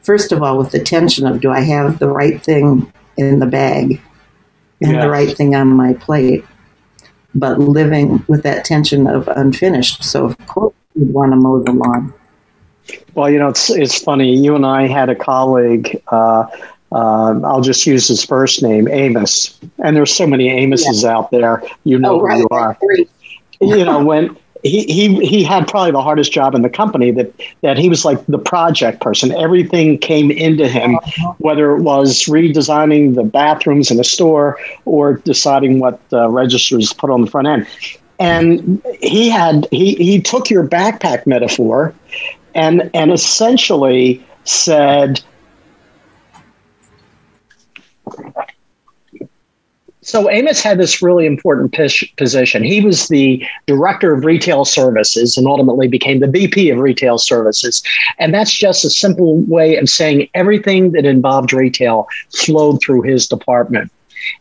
first 0.02 0.32
of 0.32 0.42
all, 0.42 0.58
with 0.58 0.70
the 0.70 0.82
tension 0.82 1.26
of 1.26 1.40
do 1.40 1.50
I 1.50 1.60
have 1.60 1.98
the 1.98 2.08
right 2.08 2.42
thing 2.42 2.92
in 3.16 3.38
the 3.38 3.46
bag 3.46 4.00
and 4.80 5.00
the 5.00 5.10
right 5.10 5.36
thing 5.36 5.54
on 5.54 5.68
my 5.68 5.94
plate? 5.94 6.44
But 7.34 7.58
living 7.58 8.24
with 8.28 8.44
that 8.44 8.64
tension 8.64 9.06
of 9.06 9.26
unfinished. 9.28 10.04
So, 10.04 10.24
of 10.24 10.38
course, 10.46 10.74
you'd 10.94 11.12
want 11.12 11.32
to 11.32 11.36
mow 11.36 11.62
the 11.62 11.72
lawn. 11.72 12.14
Well, 13.14 13.28
you 13.28 13.38
know, 13.38 13.48
it's, 13.48 13.70
it's 13.70 14.02
funny. 14.02 14.36
You 14.36 14.54
and 14.54 14.64
I 14.64 14.86
had 14.86 15.08
a 15.08 15.14
colleague. 15.14 16.00
Uh, 16.08 16.46
uh, 16.92 17.40
I'll 17.44 17.60
just 17.60 17.86
use 17.86 18.06
his 18.06 18.24
first 18.24 18.62
name, 18.62 18.86
Amos. 18.88 19.58
And 19.82 19.96
there's 19.96 20.14
so 20.14 20.26
many 20.26 20.48
Amoses 20.48 21.02
yeah. 21.02 21.16
out 21.16 21.30
there. 21.32 21.60
You 21.82 21.98
know 21.98 22.20
oh, 22.20 22.22
right. 22.22 22.34
who 22.36 22.40
you 22.40 22.48
are. 22.52 22.78
you 23.60 23.84
know, 23.84 24.04
when 24.04 24.36
he, 24.64 24.84
he 24.84 25.26
he 25.26 25.44
had 25.44 25.68
probably 25.68 25.92
the 25.92 26.02
hardest 26.02 26.32
job 26.32 26.54
in 26.54 26.62
the 26.62 26.70
company 26.70 27.10
that 27.10 27.32
that 27.60 27.76
he 27.76 27.88
was 27.88 28.04
like 28.04 28.24
the 28.26 28.38
project 28.38 29.00
person. 29.00 29.30
Everything 29.32 29.98
came 29.98 30.30
into 30.30 30.66
him 30.66 30.98
whether 31.38 31.76
it 31.76 31.82
was 31.82 32.24
redesigning 32.24 33.14
the 33.14 33.22
bathrooms 33.22 33.90
in 33.90 34.00
a 34.00 34.04
store 34.04 34.58
or 34.86 35.14
deciding 35.18 35.78
what 35.78 36.00
uh, 36.12 36.28
registers 36.30 36.92
put 36.94 37.10
on 37.10 37.20
the 37.20 37.30
front 37.30 37.46
end. 37.46 37.66
And 38.18 38.82
he 39.00 39.28
had 39.28 39.68
he 39.70 39.96
he 39.96 40.20
took 40.20 40.48
your 40.48 40.66
backpack 40.66 41.26
metaphor 41.26 41.94
and 42.54 42.90
and 42.94 43.12
essentially 43.12 44.24
said 44.44 45.22
so 50.14 50.30
Amos 50.30 50.62
had 50.62 50.78
this 50.78 51.02
really 51.02 51.26
important 51.26 51.74
position. 52.16 52.62
He 52.62 52.80
was 52.80 53.08
the 53.08 53.44
director 53.66 54.14
of 54.14 54.24
retail 54.24 54.64
services 54.64 55.36
and 55.36 55.44
ultimately 55.48 55.88
became 55.88 56.20
the 56.20 56.28
VP 56.28 56.70
of 56.70 56.78
retail 56.78 57.18
services. 57.18 57.82
And 58.20 58.32
that's 58.32 58.56
just 58.56 58.84
a 58.84 58.90
simple 58.90 59.38
way 59.38 59.76
of 59.76 59.88
saying 59.88 60.28
everything 60.32 60.92
that 60.92 61.04
involved 61.04 61.52
retail 61.52 62.06
flowed 62.32 62.80
through 62.80 63.02
his 63.02 63.26
department. 63.26 63.90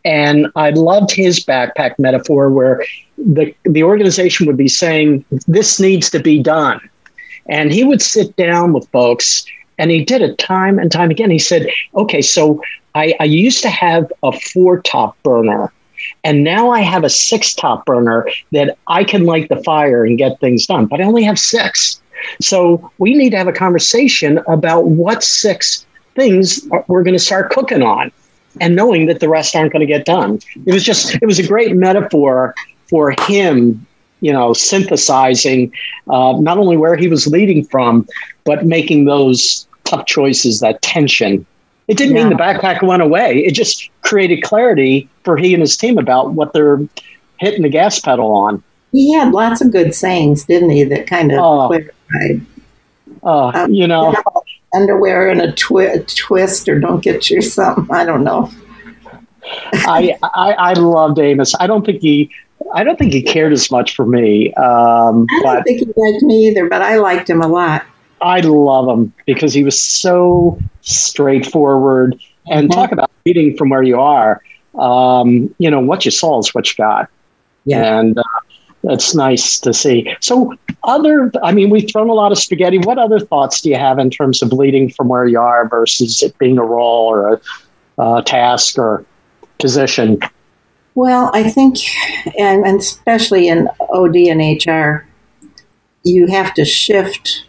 And 0.06 0.46
I 0.56 0.70
loved 0.70 1.10
his 1.10 1.44
backpack 1.44 1.98
metaphor 1.98 2.51
where 2.51 2.86
the, 3.18 3.51
the 3.63 3.82
organization 3.82 4.46
would 4.46 4.58
be 4.58 4.68
saying, 4.68 5.25
this 5.48 5.80
needs 5.80 6.12
to 6.12 6.20
be 6.20 6.38
done. 6.38 6.88
And 7.48 7.74
he 7.74 7.84
would 7.84 8.03
sit 8.03 8.36
down 8.36 8.74
with 8.74 8.88
folks 8.89 9.44
and 9.80 9.89
he 9.89 10.06
did 10.06 10.22
it 10.22 10.38
time 10.38 10.77
and 10.77 10.92
time 10.92 11.10
again. 11.10 11.32
He 11.32 11.39
said, 11.39 11.68
okay, 11.96 12.22
so 12.22 12.62
I, 12.96 13.16
I 13.20 13.26
used 13.26 13.62
to 13.64 13.70
have 13.70 14.12
a 14.24 14.32
four 14.32 14.82
top 14.82 15.22
burner. 15.24 15.72
And 16.24 16.44
now 16.44 16.72
I 16.72 16.82
have 16.82 17.04
a 17.04 17.10
six 17.10 17.54
top 17.54 17.86
burner 17.86 18.28
that 18.52 18.78
I 18.88 19.04
can 19.04 19.26
light 19.26 19.50
the 19.50 19.64
fire 19.64 20.06
and 20.06 20.18
get 20.18 20.40
things 20.40 20.66
done, 20.66 20.86
but 20.86 21.00
I 21.00 21.06
only 21.06 21.24
have 21.24 21.40
six. 21.40 22.02
So 22.42 22.92
we 22.98 23.14
need 23.14 23.32
to 23.32 23.38
have 23.38 23.48
a 23.48 23.54
conversation 23.54 24.40
about 24.48 24.88
what 24.88 25.24
six 25.24 25.86
things 26.16 26.68
we're 26.88 27.04
going 27.04 27.16
to 27.16 27.20
start 27.20 27.52
cooking 27.52 27.82
on 27.82 28.12
and 28.62 28.76
knowing 28.76 29.08
that 29.08 29.20
the 29.20 29.30
rest 29.30 29.56
aren't 29.56 29.72
going 29.72 29.80
to 29.80 29.86
get 29.86 30.06
done. 30.06 30.40
It 30.66 30.74
was 30.74 30.84
just, 30.84 31.16
it 31.16 31.26
was 31.26 31.40
a 31.40 31.48
great 31.48 31.76
metaphor 31.76 32.54
for 32.90 33.16
him, 33.22 33.86
you 34.22 34.32
know, 34.32 34.54
synthesizing 34.54 35.72
uh, 36.10 36.34
not 36.40 36.58
only 36.58 36.78
where 36.78 36.96
he 36.96 37.08
was 37.08 37.28
leading 37.28 37.66
from, 37.66 38.08
but 38.44 38.66
making 38.66 39.06
those 39.06 39.68
tough 39.86 40.06
choices, 40.06 40.60
that 40.60 40.82
tension 40.82 41.46
it 41.88 41.98
didn't 41.98 42.16
yeah. 42.16 42.24
mean 42.24 42.30
the 42.30 42.42
backpack 42.42 42.86
went 42.86 43.02
away. 43.02 43.40
It 43.40 43.54
just 43.54 43.90
created 44.02 44.44
clarity 44.44 45.10
for 45.24 45.38
he 45.38 45.54
and 45.54 45.62
his 45.62 45.75
team 45.75 45.98
about 45.98 46.34
what 46.34 46.54
they're 46.54 46.80
hitting 47.40 47.63
the 47.63 47.70
gas 47.70 48.00
pedal 48.00 48.32
on. 48.32 48.63
He 48.92 49.13
had 49.13 49.34
lots 49.34 49.62
of 49.62 49.72
good 49.72 49.94
sayings, 49.94 50.46
didn't 50.46 50.70
he? 50.70 50.84
That 50.84 51.08
kind 51.08 51.32
of 51.32 51.40
oh. 51.40 51.68
clarified. 51.68 52.46
Uh, 53.24 53.52
um, 53.54 53.74
you, 53.74 53.88
know, 53.88 54.15
underwear 54.74 55.30
and 55.30 55.41
a 55.41 55.52
twi- 55.54 56.04
twist, 56.08 56.67
or 56.67 56.80
don't 56.80 57.02
get 57.02 57.30
you 57.30 57.41
something. 57.41 57.93
I 57.93 58.06
don't 58.06 58.24
know. 58.24 58.52
I, 59.74 60.17
I 60.24 60.54
I 60.54 60.74
loved 60.74 61.19
Amos. 61.19 61.54
I 61.60 61.67
don't 61.67 61.86
think 61.86 62.02
he 62.02 62.32
I 62.74 62.84
don't 62.84 62.98
think 62.98 63.13
he 63.13 63.22
cared 63.22 63.54
as 63.54 63.69
much 63.72 63.96
for 63.96 64.06
me. 64.06 64.54
Um, 64.54 65.28
I 65.30 65.41
don't 65.41 65.43
but, 65.43 65.63
think 65.63 65.80
he 65.80 65.86
liked 65.86 66.24
me 66.24 66.48
either, 66.48 66.69
but 66.69 66.82
I 66.82 66.98
liked 66.98 67.30
him 67.30 67.41
a 67.41 67.48
lot. 67.48 67.86
I 68.24 68.40
love 68.40 68.88
him 68.88 69.14
because 69.26 69.54
he 69.54 69.64
was 69.64 69.84
so 69.84 70.58
straightforward 70.82 72.20
and 72.50 72.72
talk 72.72 72.92
about 72.92 73.12
reading 73.26 73.56
from 73.58 73.70
where 73.70 73.84
you 73.84 74.00
are. 74.00 74.42
Um, 74.80 75.54
you 75.60 75.70
know, 75.70 75.82
what 75.82 76.06
you 76.06 76.12
saw 76.12 76.40
is 76.40 76.56
what 76.56 76.68
you 76.70 76.76
got. 76.78 77.10
Yeah. 77.66 78.00
And 78.00 78.18
uh, 78.18 78.24
that's 78.84 79.14
nice 79.14 79.60
to 79.60 79.74
see. 79.74 80.14
So, 80.22 80.54
other, 80.84 81.32
I 81.44 81.52
mean, 81.52 81.70
we've 81.70 81.90
thrown 81.92 82.10
a 82.10 82.14
lot 82.14 82.32
of 82.32 82.38
spaghetti. 82.38 82.80
What 82.80 82.98
other 82.98 83.20
thoughts 83.20 83.62
do 83.62 83.70
you 83.70 83.78
have 83.78 84.00
in 84.00 84.10
terms 84.10 84.42
of 84.42 84.52
leading 84.52 84.90
from 84.90 85.10
where 85.10 85.26
you 85.26 85.40
are 85.40 85.68
versus 85.68 86.22
it 86.22 86.38
being 86.38 86.58
a 86.58 86.66
role 86.66 87.08
or 87.08 87.34
a, 87.34 87.42
a 88.02 88.24
task 88.24 88.78
or 88.78 89.06
position? 89.60 90.20
Well, 90.96 91.30
I 91.34 91.50
think, 91.50 91.78
and, 92.38 92.66
and 92.66 92.80
especially 92.80 93.48
in 93.48 93.70
OD 93.80 94.16
and 94.16 94.66
HR, 94.66 95.06
you 96.04 96.28
have 96.28 96.54
to 96.56 96.66
shift 96.66 97.46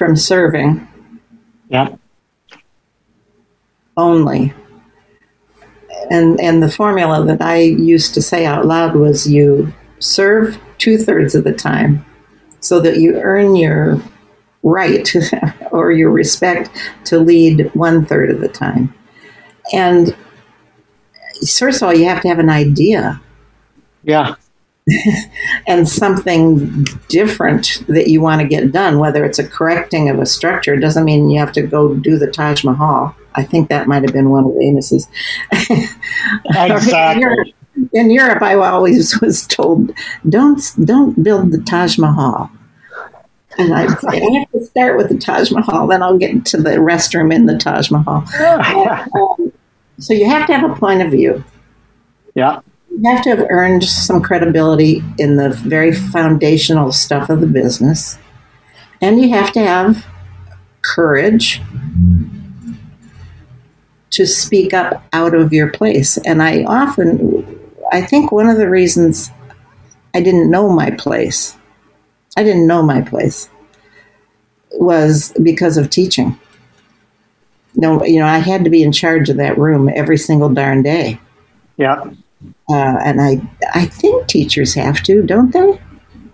from 0.00 0.16
serving. 0.16 0.88
Yeah. 1.68 1.94
Only. 3.98 4.54
And 6.10 6.40
and 6.40 6.62
the 6.62 6.70
formula 6.70 7.22
that 7.26 7.42
I 7.42 7.58
used 7.58 8.14
to 8.14 8.22
say 8.22 8.46
out 8.46 8.64
loud 8.64 8.96
was 8.96 9.30
you 9.30 9.74
serve 9.98 10.58
two 10.78 10.96
thirds 10.96 11.34
of 11.34 11.44
the 11.44 11.52
time 11.52 12.02
so 12.60 12.80
that 12.80 12.96
you 12.96 13.16
earn 13.16 13.56
your 13.56 14.02
right 14.62 15.06
or 15.70 15.92
your 15.92 16.10
respect 16.10 16.70
to 17.04 17.18
lead 17.18 17.70
one 17.74 18.06
third 18.06 18.30
of 18.30 18.40
the 18.40 18.48
time. 18.48 18.94
And 19.74 20.16
first 21.58 21.82
of 21.82 21.88
all, 21.88 21.94
you 21.94 22.06
have 22.06 22.22
to 22.22 22.28
have 22.28 22.38
an 22.38 22.48
idea. 22.48 23.20
Yeah. 24.02 24.36
And 25.66 25.88
something 25.88 26.84
different 27.08 27.82
that 27.88 28.08
you 28.08 28.20
want 28.20 28.40
to 28.40 28.48
get 28.48 28.72
done, 28.72 28.98
whether 28.98 29.24
it's 29.24 29.38
a 29.38 29.46
correcting 29.46 30.08
of 30.08 30.18
a 30.18 30.26
structure, 30.26 30.76
doesn't 30.76 31.04
mean 31.04 31.30
you 31.30 31.38
have 31.38 31.52
to 31.52 31.62
go 31.62 31.94
do 31.94 32.18
the 32.18 32.30
Taj 32.30 32.64
Mahal. 32.64 33.14
I 33.34 33.44
think 33.44 33.68
that 33.68 33.86
might 33.86 34.02
have 34.02 34.12
been 34.12 34.30
one 34.30 34.44
of 34.44 34.54
the 34.54 34.68
Amos's. 34.68 35.08
exactly. 35.52 37.12
in, 37.12 37.20
Europe, 37.20 37.48
in 37.92 38.10
Europe, 38.10 38.42
I 38.42 38.54
always 38.54 39.20
was 39.20 39.46
told, 39.46 39.92
"Don't 40.28 40.60
don't 40.84 41.22
build 41.22 41.52
the 41.52 41.62
Taj 41.62 41.96
Mahal." 41.98 42.50
And 43.58 43.74
I 43.74 43.86
say, 43.86 44.22
I 44.22 44.38
have 44.38 44.50
to 44.52 44.64
start 44.64 44.96
with 44.96 45.10
the 45.10 45.18
Taj 45.18 45.50
Mahal, 45.50 45.86
then 45.88 46.02
I'll 46.02 46.16
get 46.16 46.46
to 46.46 46.56
the 46.56 46.70
restroom 46.70 47.34
in 47.34 47.46
the 47.46 47.58
Taj 47.58 47.90
Mahal. 47.90 48.24
um, 49.14 49.52
so 49.98 50.14
you 50.14 50.26
have 50.26 50.46
to 50.46 50.56
have 50.56 50.70
a 50.70 50.74
point 50.74 51.02
of 51.02 51.10
view. 51.10 51.44
Yeah 52.34 52.60
you 53.00 53.10
have 53.10 53.22
to 53.22 53.30
have 53.30 53.46
earned 53.48 53.82
some 53.82 54.20
credibility 54.20 55.02
in 55.16 55.36
the 55.36 55.48
very 55.48 55.90
foundational 55.90 56.92
stuff 56.92 57.30
of 57.30 57.40
the 57.40 57.46
business. 57.46 58.18
And 59.00 59.18
you 59.22 59.30
have 59.30 59.52
to 59.52 59.60
have 59.60 60.04
courage 60.82 61.62
to 64.10 64.26
speak 64.26 64.74
up 64.74 65.02
out 65.14 65.34
of 65.34 65.50
your 65.50 65.70
place. 65.70 66.18
And 66.18 66.42
I 66.42 66.64
often, 66.64 67.70
I 67.90 68.02
think 68.02 68.32
one 68.32 68.50
of 68.50 68.58
the 68.58 68.68
reasons 68.68 69.30
I 70.12 70.20
didn't 70.20 70.50
know 70.50 70.68
my 70.68 70.90
place, 70.90 71.56
I 72.36 72.42
didn't 72.42 72.66
know 72.66 72.82
my 72.82 73.00
place, 73.00 73.48
was 74.72 75.32
because 75.42 75.78
of 75.78 75.88
teaching. 75.88 76.38
No, 77.76 78.04
you 78.04 78.18
know, 78.18 78.26
I 78.26 78.38
had 78.38 78.64
to 78.64 78.70
be 78.70 78.82
in 78.82 78.92
charge 78.92 79.30
of 79.30 79.38
that 79.38 79.56
room 79.56 79.88
every 79.88 80.18
single 80.18 80.50
darn 80.50 80.82
day. 80.82 81.18
Yeah. 81.78 82.10
Uh, 82.70 82.98
and 83.04 83.20
I, 83.20 83.40
I 83.74 83.86
think 83.86 84.26
teachers 84.26 84.74
have 84.74 85.02
to, 85.02 85.22
don't 85.22 85.52
they? 85.52 85.80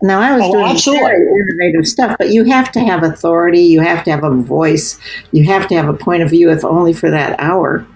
Now 0.03 0.21
I 0.21 0.37
was 0.37 0.43
oh, 0.45 0.53
doing 0.53 0.67
absolutely. 0.67 1.05
very 1.07 1.41
innovative 1.41 1.89
stuff, 1.89 2.17
but 2.19 2.29
you 2.31 2.45
have 2.45 2.71
to 2.73 2.81
have 2.81 3.03
authority. 3.03 3.61
You 3.61 3.81
have 3.81 4.05
to 4.05 4.11
have 4.11 4.25
a 4.25 4.31
voice. 4.31 4.99
You 5.33 5.45
have 5.45 5.67
to 5.69 5.75
have 5.75 5.89
a 5.89 5.95
point 5.95 6.23
of 6.23 6.31
view, 6.31 6.51
if 6.51 6.65
only 6.65 6.93
for 6.93 7.11
that 7.11 7.39
hour. 7.41 7.87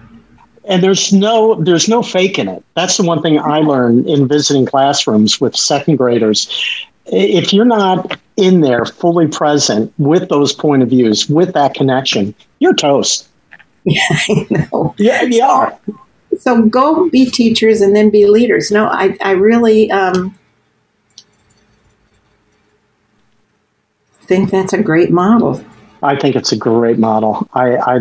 And 0.65 0.83
there's 0.83 1.13
no 1.13 1.55
there's 1.55 1.87
no 1.87 2.01
faking 2.01 2.47
it. 2.47 2.63
That's 2.75 2.97
the 2.97 3.03
one 3.03 3.21
thing 3.21 3.39
I 3.39 3.59
learned 3.59 4.07
in 4.07 4.27
visiting 4.27 4.65
classrooms 4.65 5.39
with 5.39 5.55
second 5.55 5.97
graders. 5.97 6.49
If 7.05 7.53
you're 7.53 7.65
not 7.65 8.19
in 8.37 8.61
there 8.61 8.85
fully 8.85 9.27
present 9.27 9.93
with 9.97 10.29
those 10.29 10.53
point 10.53 10.83
of 10.83 10.89
views, 10.89 11.29
with 11.29 11.53
that 11.53 11.73
connection, 11.73 12.33
you're 12.59 12.75
toast. 12.75 13.27
Yeah, 13.83 13.99
I 14.11 14.47
know. 14.51 14.93
Yeah, 14.99 15.23
you 15.23 15.41
are 15.43 15.75
so 16.39 16.63
go 16.63 17.09
be 17.09 17.29
teachers 17.29 17.81
and 17.81 17.95
then 17.95 18.09
be 18.09 18.25
leaders. 18.25 18.71
No, 18.71 18.87
I, 18.87 19.17
I 19.21 19.31
really 19.31 19.91
um, 19.91 20.37
think 24.21 24.49
that's 24.49 24.73
a 24.73 24.81
great 24.81 25.11
model. 25.11 25.63
I 26.03 26.15
think 26.15 26.35
it's 26.35 26.51
a 26.51 26.57
great 26.57 26.97
model. 26.97 27.47
I, 27.53 27.75
I, 27.75 27.99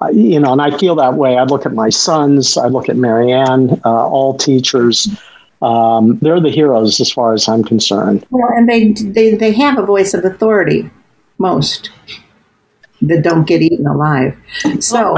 I, 0.00 0.10
you 0.10 0.38
know, 0.38 0.52
and 0.52 0.60
I 0.60 0.76
feel 0.76 0.94
that 0.96 1.14
way. 1.14 1.38
I 1.38 1.44
look 1.44 1.64
at 1.64 1.72
my 1.72 1.88
sons. 1.88 2.56
I 2.56 2.66
look 2.66 2.88
at 2.88 2.96
Marianne. 2.96 3.80
Uh, 3.84 4.06
all 4.06 4.36
teachers. 4.36 5.08
Um, 5.62 6.18
they're 6.20 6.40
the 6.40 6.50
heroes 6.50 7.00
as 7.00 7.10
far 7.10 7.32
as 7.32 7.48
I'm 7.48 7.64
concerned. 7.64 8.26
Well, 8.30 8.48
and 8.50 8.68
they, 8.68 8.92
they 8.92 9.34
they 9.34 9.52
have 9.52 9.78
a 9.78 9.86
voice 9.86 10.14
of 10.14 10.24
authority. 10.24 10.90
Most 11.38 11.90
that 13.02 13.22
don't 13.22 13.46
get 13.46 13.62
eaten 13.62 13.86
alive. 13.86 14.36
So, 14.80 15.16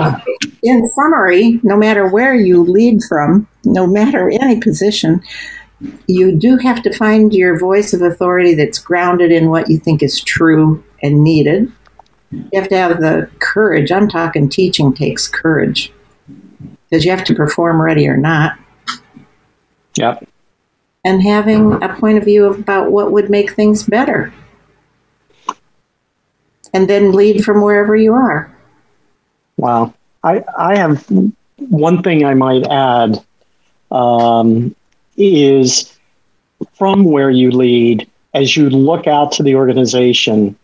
in 0.62 0.88
summary, 0.90 1.60
no 1.62 1.76
matter 1.76 2.08
where 2.08 2.34
you 2.34 2.62
lead 2.62 3.02
from, 3.08 3.48
no 3.64 3.86
matter 3.86 4.30
any 4.30 4.60
position, 4.60 5.22
you 6.06 6.36
do 6.36 6.56
have 6.58 6.82
to 6.82 6.96
find 6.96 7.34
your 7.34 7.58
voice 7.58 7.92
of 7.92 8.02
authority 8.02 8.54
that's 8.54 8.78
grounded 8.78 9.32
in 9.32 9.50
what 9.50 9.68
you 9.68 9.78
think 9.78 10.02
is 10.02 10.20
true 10.20 10.82
and 11.02 11.24
needed. 11.24 11.72
You 12.30 12.48
have 12.54 12.68
to 12.68 12.76
have 12.76 13.00
the 13.00 13.28
courage. 13.40 13.90
I'm 13.90 14.08
talking 14.08 14.48
teaching 14.48 14.94
takes 14.94 15.28
courage 15.28 15.92
because 16.88 17.04
you 17.04 17.10
have 17.10 17.24
to 17.24 17.34
perform 17.34 17.82
ready 17.82 18.06
or 18.06 18.16
not. 18.16 18.58
Yep. 19.96 20.28
And 21.04 21.22
having 21.22 21.82
a 21.82 21.94
point 21.96 22.16
of 22.16 22.24
view 22.24 22.46
about 22.46 22.92
what 22.92 23.10
would 23.10 23.28
make 23.28 23.54
things 23.54 23.82
better 23.82 24.32
and 26.72 26.88
then 26.88 27.12
lead 27.12 27.44
from 27.44 27.60
wherever 27.60 27.94
you 27.94 28.14
are. 28.14 28.54
Wow. 29.56 29.94
I, 30.24 30.44
I 30.56 30.76
have 30.76 31.06
one 31.56 32.02
thing 32.02 32.24
I 32.24 32.34
might 32.34 32.66
add 32.66 33.22
um, 33.90 34.74
is 35.16 35.96
from 36.74 37.04
where 37.04 37.30
you 37.30 37.50
lead, 37.50 38.08
as 38.34 38.56
you 38.56 38.70
look 38.70 39.06
out 39.06 39.32
to 39.32 39.42
the 39.42 39.54
organization, 39.56 40.56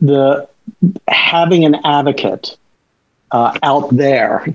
the 0.00 0.48
having 1.08 1.64
an 1.64 1.76
advocate 1.84 2.56
uh, 3.30 3.56
out 3.62 3.88
there 3.94 4.46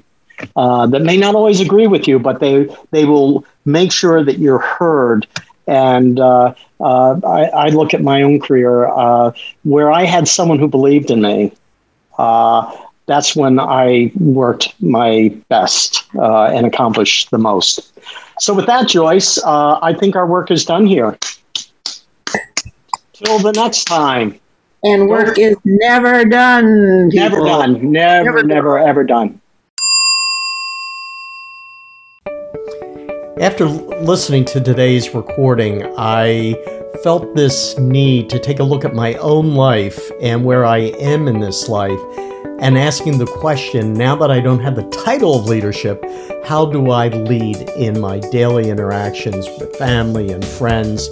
uh, 0.56 0.86
that 0.88 1.02
may 1.02 1.18
not 1.18 1.36
always 1.36 1.60
agree 1.60 1.88
with 1.88 2.08
you, 2.08 2.20
but 2.20 2.40
they 2.40 2.70
they 2.92 3.06
will 3.06 3.46
make 3.66 3.92
sure 3.92 4.24
that 4.24 4.38
you're 4.38 4.60
heard 4.60 5.26
and 5.68 6.20
uh, 6.20 6.54
uh, 6.80 7.20
I, 7.26 7.46
I, 7.46 7.70
look 7.70 7.94
at 7.94 8.02
my 8.02 8.22
own 8.22 8.40
career 8.40 8.88
uh, 8.88 9.32
where 9.64 9.92
I 9.92 10.04
had 10.04 10.28
someone 10.28 10.60
who 10.60 10.68
believed 10.68 11.12
in 11.12 11.22
me. 11.22 11.52
Uh, 12.18 12.76
that's 13.06 13.36
when 13.36 13.60
I 13.60 14.12
worked 14.20 14.74
my 14.82 15.36
best 15.50 16.04
uh, 16.16 16.46
and 16.46 16.66
accomplished 16.66 17.32
the 17.32 17.38
most. 17.38 17.94
So, 18.40 18.54
with 18.54 18.66
that, 18.68 18.88
Joyce, 18.88 19.38
uh, 19.44 19.80
I 19.82 19.94
think 19.94 20.16
our 20.16 20.28
work 20.28 20.52
is 20.52 20.66
done 20.66 20.86
here. 20.86 21.18
Till 23.14 23.40
the 23.40 23.54
next 23.54 23.86
time. 23.86 24.40
And 24.84 25.10
work 25.10 25.40
is 25.40 25.58
never 25.66 26.24
done. 26.24 27.10
People. 27.10 27.30
Never 27.30 27.46
done. 27.46 27.92
Never, 27.92 28.26
never, 28.26 28.44
never, 28.44 28.80
ever 28.80 29.04
done. 29.04 29.42
After 33.40 33.68
listening 33.68 34.46
to 34.46 34.60
today's 34.60 35.14
recording, 35.14 35.84
I 35.96 36.56
felt 37.04 37.36
this 37.36 37.78
need 37.78 38.32
to 38.32 38.40
take 38.40 38.58
a 38.58 38.64
look 38.64 38.84
at 38.84 38.96
my 38.96 39.14
own 39.16 39.54
life 39.54 40.10
and 40.20 40.44
where 40.44 40.66
I 40.66 40.80
am 41.00 41.28
in 41.28 41.40
this 41.40 41.70
life 41.70 42.00
and 42.60 42.80
asking 42.80 43.20
the 43.20 43.28
question 43.28 43.94
now 43.94 44.16
that 44.16 44.32
I 44.32 44.40
don't 44.40 44.60
have 44.62 44.76
the 44.76 44.90
title 44.90 45.38
of 45.38 45.46
leadership, 45.46 46.04
how 46.46 46.66
do 46.66 46.90
I 46.90 47.10
lead 47.10 47.58
in 47.78 48.00
my 48.00 48.18
daily 48.32 48.72
interactions 48.72 49.46
with 49.60 49.76
family 49.76 50.32
and 50.32 50.44
friends? 50.44 51.08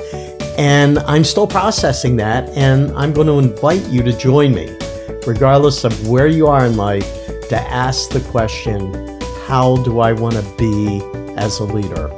And 0.57 0.97
I'm 0.99 1.23
still 1.23 1.45
processing 1.45 2.15
that, 2.15 2.49
and 2.57 2.91
I'm 2.97 3.13
going 3.13 3.27
to 3.27 3.37
invite 3.37 3.85
you 3.89 4.01
to 4.01 4.17
join 4.17 4.55
me, 4.55 4.75
regardless 5.27 5.83
of 5.83 6.07
where 6.07 6.27
you 6.27 6.47
are 6.47 6.65
in 6.65 6.75
life, 6.75 7.05
to 7.49 7.57
ask 7.59 8.09
the 8.09 8.21
question 8.31 8.91
how 9.45 9.75
do 9.83 9.99
I 9.99 10.11
want 10.11 10.33
to 10.37 10.55
be 10.57 11.24
as 11.35 11.59
a 11.59 11.63
leader? 11.63 12.09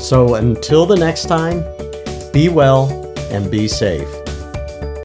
So 0.00 0.36
until 0.36 0.86
the 0.86 0.96
next 0.96 1.26
time, 1.26 1.64
be 2.32 2.48
well 2.48 2.88
and 3.30 3.50
be 3.50 3.68
safe. 3.68 4.08